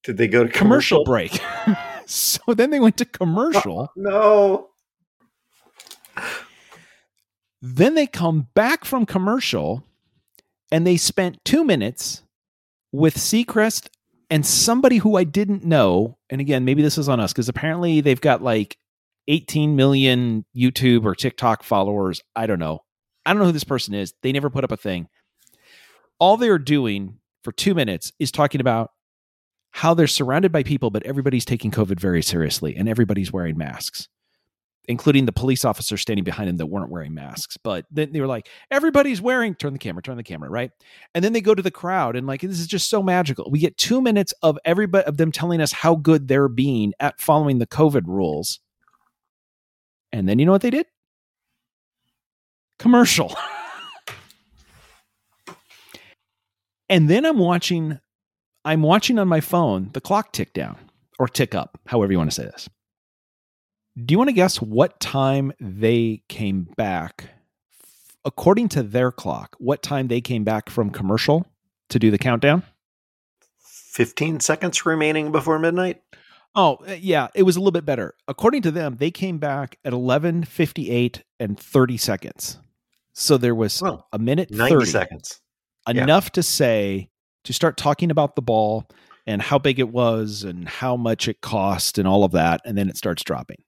[0.05, 1.41] Did they go to commercial break.
[2.07, 3.91] so then they went to uh, commercial.
[3.97, 4.68] No.
[7.61, 9.83] Then they come back from commercial
[10.70, 12.22] and they spent two minutes
[12.93, 13.89] with Seacrest
[14.31, 16.18] and somebody who I didn't know.
[16.31, 18.77] And again, maybe this is on us because apparently they've got like
[19.29, 22.22] 18 million YouTube or TikTok followers.
[22.35, 22.81] I don't know.
[23.24, 24.14] I don't know who this person is.
[24.22, 25.09] They never put up a thing.
[26.19, 28.91] All they're doing for two minutes is talking about
[29.71, 34.09] how they're surrounded by people, but everybody's taking COVID very seriously and everybody's wearing masks,
[34.87, 37.59] including the police officers standing behind them that weren't wearing masks.
[37.59, 40.71] But then they were like, everybody's wearing, turn the camera, turn the camera, right?
[41.14, 43.51] And then they go to the crowd and like, this is just so magical.
[43.51, 47.21] We get two minutes of everybody of them telling us how good they're being at
[47.21, 48.61] following the COVID rules.
[50.11, 50.87] And then you know what they did?
[52.79, 53.37] Commercial.
[56.89, 57.99] and then I'm watching
[58.64, 60.76] I'm watching on my phone the clock tick down
[61.18, 62.68] or tick up, however you want to say this.
[64.05, 67.30] Do you want to guess what time they came back?
[68.24, 71.47] According to their clock, what time they came back from commercial
[71.91, 72.64] to do the countdown?
[73.61, 76.03] 15 seconds remaining before midnight.
[76.55, 78.14] Oh, uh, yeah, it was a little bit better.
[78.28, 82.59] According to them, they came back at 11:58 and 30 seconds.
[83.12, 85.41] So there was Well, a minute 90 30 seconds.
[85.93, 86.03] Yeah.
[86.03, 87.11] enough to say
[87.45, 88.89] to start talking about the ball
[89.26, 92.76] and how big it was and how much it cost and all of that and
[92.76, 93.62] then it starts dropping.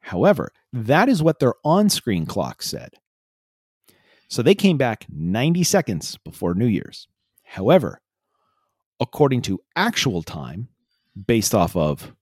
[0.00, 2.94] However that is what their on-screen clock said.
[4.28, 7.06] So they came back 90 seconds before new year's.
[7.44, 8.00] However
[9.00, 10.68] according to actual time
[11.26, 12.14] based off of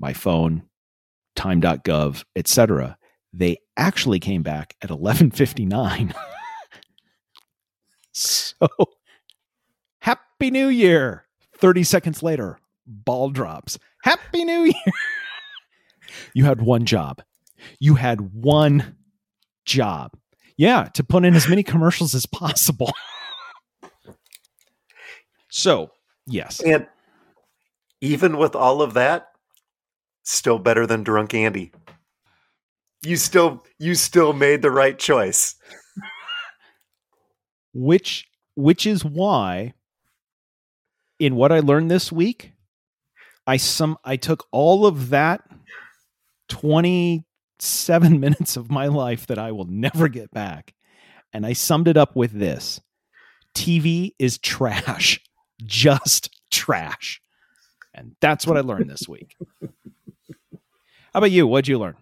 [0.00, 0.62] my phone
[1.36, 2.96] time.gov etc
[3.32, 6.14] they actually came back at 11:59
[8.62, 8.68] so
[10.00, 11.26] happy new year.
[11.58, 13.78] 30 seconds later ball drops.
[14.02, 14.74] Happy new year.
[16.34, 17.22] You had one job.
[17.80, 18.96] You had one
[19.64, 20.12] job.
[20.58, 22.92] Yeah to put in as many commercials as possible.
[25.54, 25.90] So
[26.26, 26.60] yes.
[26.60, 26.86] And
[28.00, 29.28] even with all of that,
[30.22, 31.72] still better than drunk Andy.
[33.02, 35.54] You still you still made the right choice.
[37.74, 39.74] which which is why
[41.18, 42.52] in what I learned this week,
[43.46, 45.42] I some I took all of that
[46.48, 50.74] 27 minutes of my life that I will never get back
[51.32, 52.80] and I summed it up with this.
[53.54, 55.20] TV is trash.
[55.64, 57.20] Just trash.
[57.94, 59.36] And that's what I learned this week.
[59.60, 61.46] How about you?
[61.46, 61.96] What'd you learn?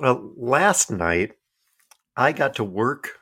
[0.00, 1.32] Well, last night
[2.16, 3.20] I got to work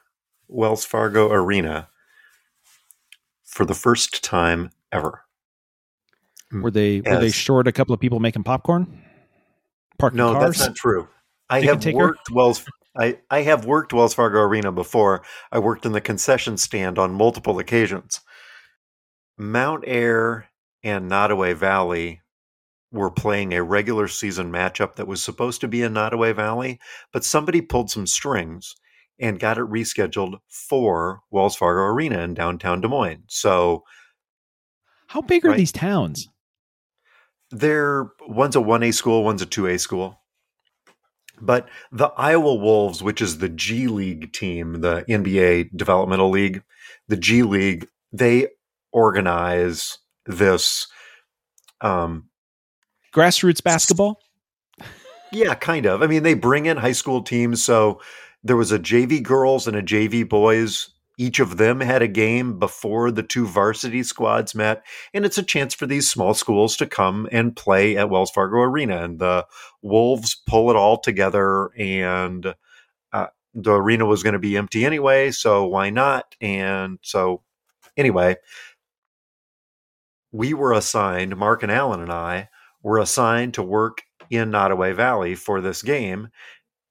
[0.53, 1.89] Wells Fargo Arena
[3.45, 5.23] for the first time ever.
[6.53, 9.03] Were they were they short a couple of people making popcorn?
[9.99, 10.57] Parking No, cars?
[10.59, 11.09] that's not true.
[11.49, 12.65] I have worked Wells
[12.97, 15.23] I, I have worked Wells Fargo Arena before.
[15.51, 18.21] I worked in the concession stand on multiple occasions.
[19.39, 20.49] Mount Ayr
[20.85, 22.21] and Nodaway Valley
[22.91, 26.79] were playing a regular season matchup that was supposed to be in Nodaway Valley,
[27.13, 28.75] but somebody pulled some strings
[29.19, 33.25] and got it rescheduled for Wells Fargo Arena in downtown Des Moines.
[33.29, 33.85] So
[35.09, 35.57] How big are Right.
[35.59, 36.29] these towns?
[37.51, 40.19] They're one's a 1A school, one's a 2A school.
[41.41, 46.63] But the Iowa Wolves, which is the G League team, the NBA developmental league,
[47.09, 48.49] the G League, they
[48.93, 50.87] organize this
[51.81, 52.29] um
[53.13, 54.19] Grassroots basketball?
[55.33, 56.03] yeah, kind of.
[56.03, 58.01] I mean, they bring in high school teams, so
[58.45, 60.89] there was a JV girls and a JV boys.
[61.19, 65.43] Each of them had a game before the two varsity squads met, and it's a
[65.43, 69.05] chance for these small schools to come and play at Wells Fargo Arena.
[69.05, 69.47] And the
[69.83, 72.55] Wolves pull it all together, and
[73.13, 76.35] uh, the arena was going to be empty anyway, so why not?
[76.41, 77.43] And so,
[77.97, 78.37] anyway,
[80.33, 82.49] we were assigned, Mark and Alan and I
[82.83, 86.29] were assigned to work in Nodaway Valley for this game.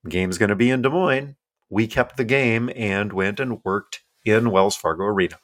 [0.08, 1.36] game's going to be in Des Moines.
[1.72, 5.40] We kept the game and went and worked in Wells Fargo Arena.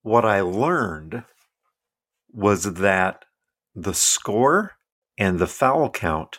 [0.00, 1.24] What I learned
[2.32, 3.26] was that
[3.74, 4.78] the score
[5.18, 6.38] and the foul count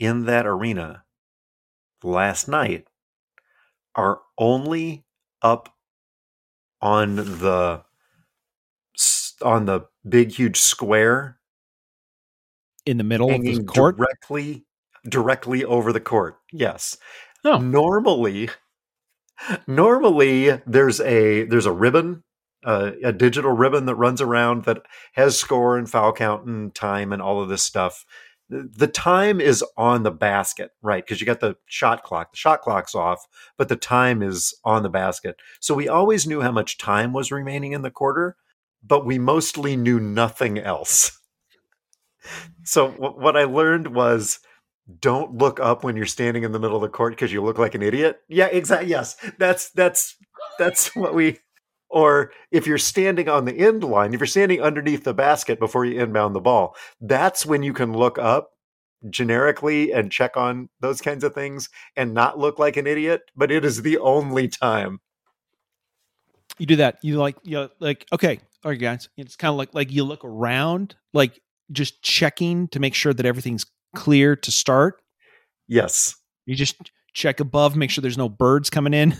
[0.00, 1.04] in that arena
[2.02, 2.88] last night
[3.94, 5.04] are only
[5.40, 5.72] up
[6.80, 7.84] on the
[9.42, 11.38] on the big huge square
[12.84, 13.96] in the middle of the court.
[13.96, 14.64] directly
[15.08, 16.38] directly over the court.
[16.52, 16.96] Yes.
[17.44, 17.58] Oh.
[17.58, 18.50] Normally
[19.66, 22.22] normally there's a there's a ribbon
[22.64, 24.82] uh, a digital ribbon that runs around that
[25.14, 28.04] has score and foul count and time and all of this stuff.
[28.48, 31.04] The time is on the basket, right?
[31.04, 32.30] Because you got the shot clock.
[32.30, 33.26] The shot clock's off,
[33.56, 35.36] but the time is on the basket.
[35.58, 38.36] So we always knew how much time was remaining in the quarter,
[38.82, 41.18] but we mostly knew nothing else.
[42.64, 44.38] So wh- what I learned was
[45.00, 47.58] don't look up when you're standing in the middle of the court because you look
[47.58, 48.20] like an idiot.
[48.28, 48.90] Yeah, exactly.
[48.90, 50.16] Yes, that's that's
[50.58, 51.38] that's what we.
[51.90, 55.84] Or if you're standing on the end line, if you're standing underneath the basket before
[55.84, 58.50] you inbound the ball, that's when you can look up
[59.10, 63.22] generically and check on those kinds of things and not look like an idiot.
[63.36, 65.00] But it is the only time.
[66.58, 66.98] you do that.
[67.02, 69.08] You like you like okay, all right, guys.
[69.16, 73.26] It's kind of like like you look around, like just checking to make sure that
[73.26, 75.00] everything's clear to start.
[75.68, 76.16] Yes.
[76.46, 79.16] You just check above, make sure there's no birds coming in.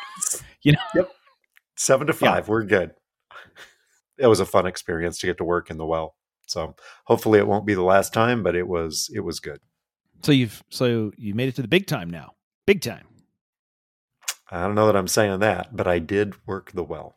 [0.62, 0.78] you know.
[0.94, 1.10] Yep.
[1.76, 2.18] Seven to Yeah.
[2.18, 2.48] five.
[2.48, 2.92] We're good.
[4.18, 6.14] It was a fun experience to get to work in the well.
[6.46, 9.60] So hopefully it won't be the last time, but it was it was good.
[10.22, 12.34] So you've so you made it to the big time now.
[12.66, 13.06] Big time.
[14.50, 17.16] I don't know that I'm saying that, but I did work the well.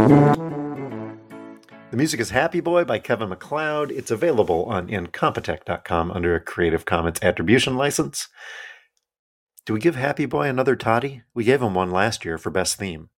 [0.00, 3.90] The music is Happy Boy by Kevin MacLeod.
[3.90, 8.28] It's available on incompetech.com under a Creative Commons Attribution License.
[9.66, 11.22] Do we give Happy Boy another toddy?
[11.34, 13.10] We gave him one last year for best theme.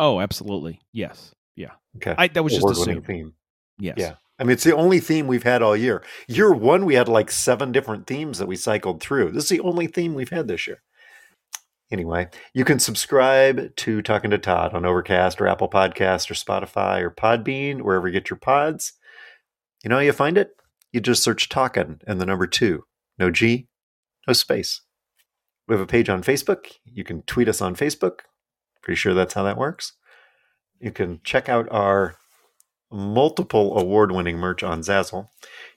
[0.00, 0.80] Oh, absolutely.
[0.92, 1.32] Yes.
[1.54, 1.72] Yeah.
[1.98, 2.14] Okay.
[2.18, 3.06] I that was just Award-winning assumed.
[3.06, 3.34] theme.
[3.78, 3.98] Yes.
[3.98, 4.14] Yeah.
[4.40, 6.02] I mean, it's the only theme we've had all year.
[6.26, 9.30] Year one, we had like seven different themes that we cycled through.
[9.30, 10.82] This is the only theme we've had this year.
[11.90, 17.00] Anyway, you can subscribe to Talking to Todd on Overcast or Apple Podcast or Spotify
[17.00, 18.92] or Podbean, wherever you get your pods.
[19.82, 20.50] You know how you find it?
[20.92, 22.84] You just search Talking and the number two.
[23.18, 23.68] No G,
[24.26, 24.82] no space.
[25.66, 26.72] We have a page on Facebook.
[26.84, 28.20] You can tweet us on Facebook.
[28.82, 29.94] Pretty sure that's how that works.
[30.80, 32.16] You can check out our
[32.90, 35.28] multiple award winning merch on Zazzle.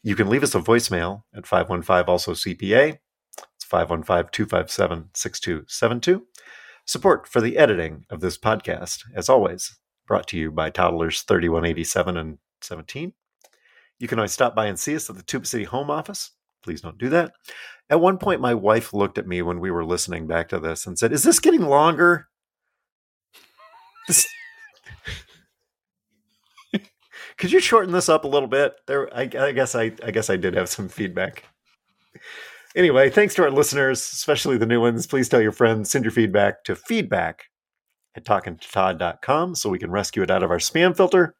[0.03, 2.99] You can leave us a voicemail at 515 also CPA.
[3.55, 6.25] It's 515 257 6272.
[6.85, 9.77] Support for the editing of this podcast, as always,
[10.07, 13.13] brought to you by Toddlers 3187 and 17.
[13.99, 16.31] You can always stop by and see us at the Tuba City home office.
[16.63, 17.33] Please don't do that.
[17.89, 20.85] At one point, my wife looked at me when we were listening back to this
[20.85, 22.27] and said, Is this getting longer?
[27.37, 28.73] Could you shorten this up a little bit?
[28.87, 31.43] There, I, I guess I, I guess I did have some feedback.
[32.75, 35.05] Anyway, thanks to our listeners, especially the new ones.
[35.05, 37.43] Please tell your friends, send your feedback to feedback
[38.15, 41.35] at talkingtotodd.com so we can rescue it out of our spam filter.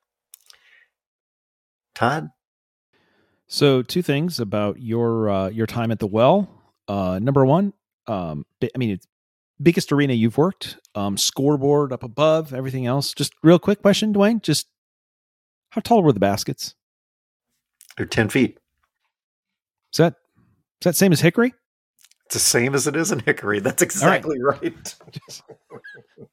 [1.95, 2.29] Todd,
[3.47, 6.49] So two things about your uh, your time at the well.
[6.87, 7.73] Uh, number one,
[8.07, 9.07] um, I mean, it's
[9.61, 10.77] biggest arena you've worked.
[10.95, 13.13] Um, scoreboard up above, everything else.
[13.13, 14.41] Just real quick question, Dwayne.
[14.41, 14.67] Just
[15.69, 16.75] how tall were the baskets?
[17.97, 18.57] They're 10 feet.
[19.93, 20.15] Is that
[20.81, 21.53] is that same as Hickory?
[22.25, 23.59] It's the same as it is in Hickory.
[23.59, 24.95] That's exactly right.
[25.27, 25.43] Just,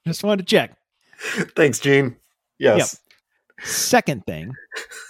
[0.06, 0.76] just wanted to check.
[1.56, 2.16] Thanks, Gene.
[2.58, 2.98] Yes.
[3.62, 4.54] Second thing,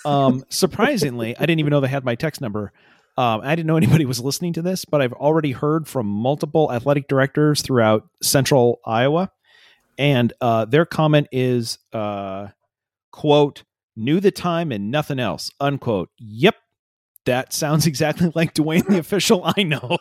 [0.05, 2.73] um, surprisingly, I didn't even know they had my text number.
[3.17, 6.73] Um, I didn't know anybody was listening to this, but I've already heard from multiple
[6.73, 9.31] athletic directors throughout central Iowa.
[9.99, 12.49] And uh, their comment is, uh,
[13.11, 13.65] quote,
[13.97, 16.11] knew the time and nothing else, unquote.
[16.19, 16.55] Yep.
[17.29, 19.99] That sounds exactly like Dwayne, the official I know.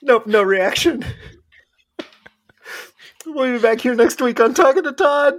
[0.00, 1.04] nope, no reaction.
[3.26, 5.34] We'll be back here next week on Talking to Todd.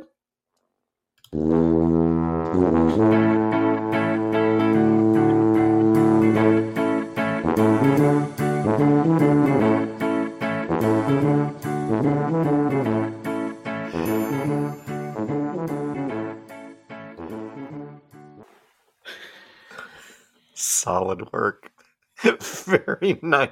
[21.04, 21.70] Solid work.
[22.22, 23.52] Very nice.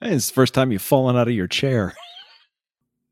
[0.00, 1.94] Hey, it's the first time you've fallen out of your chair.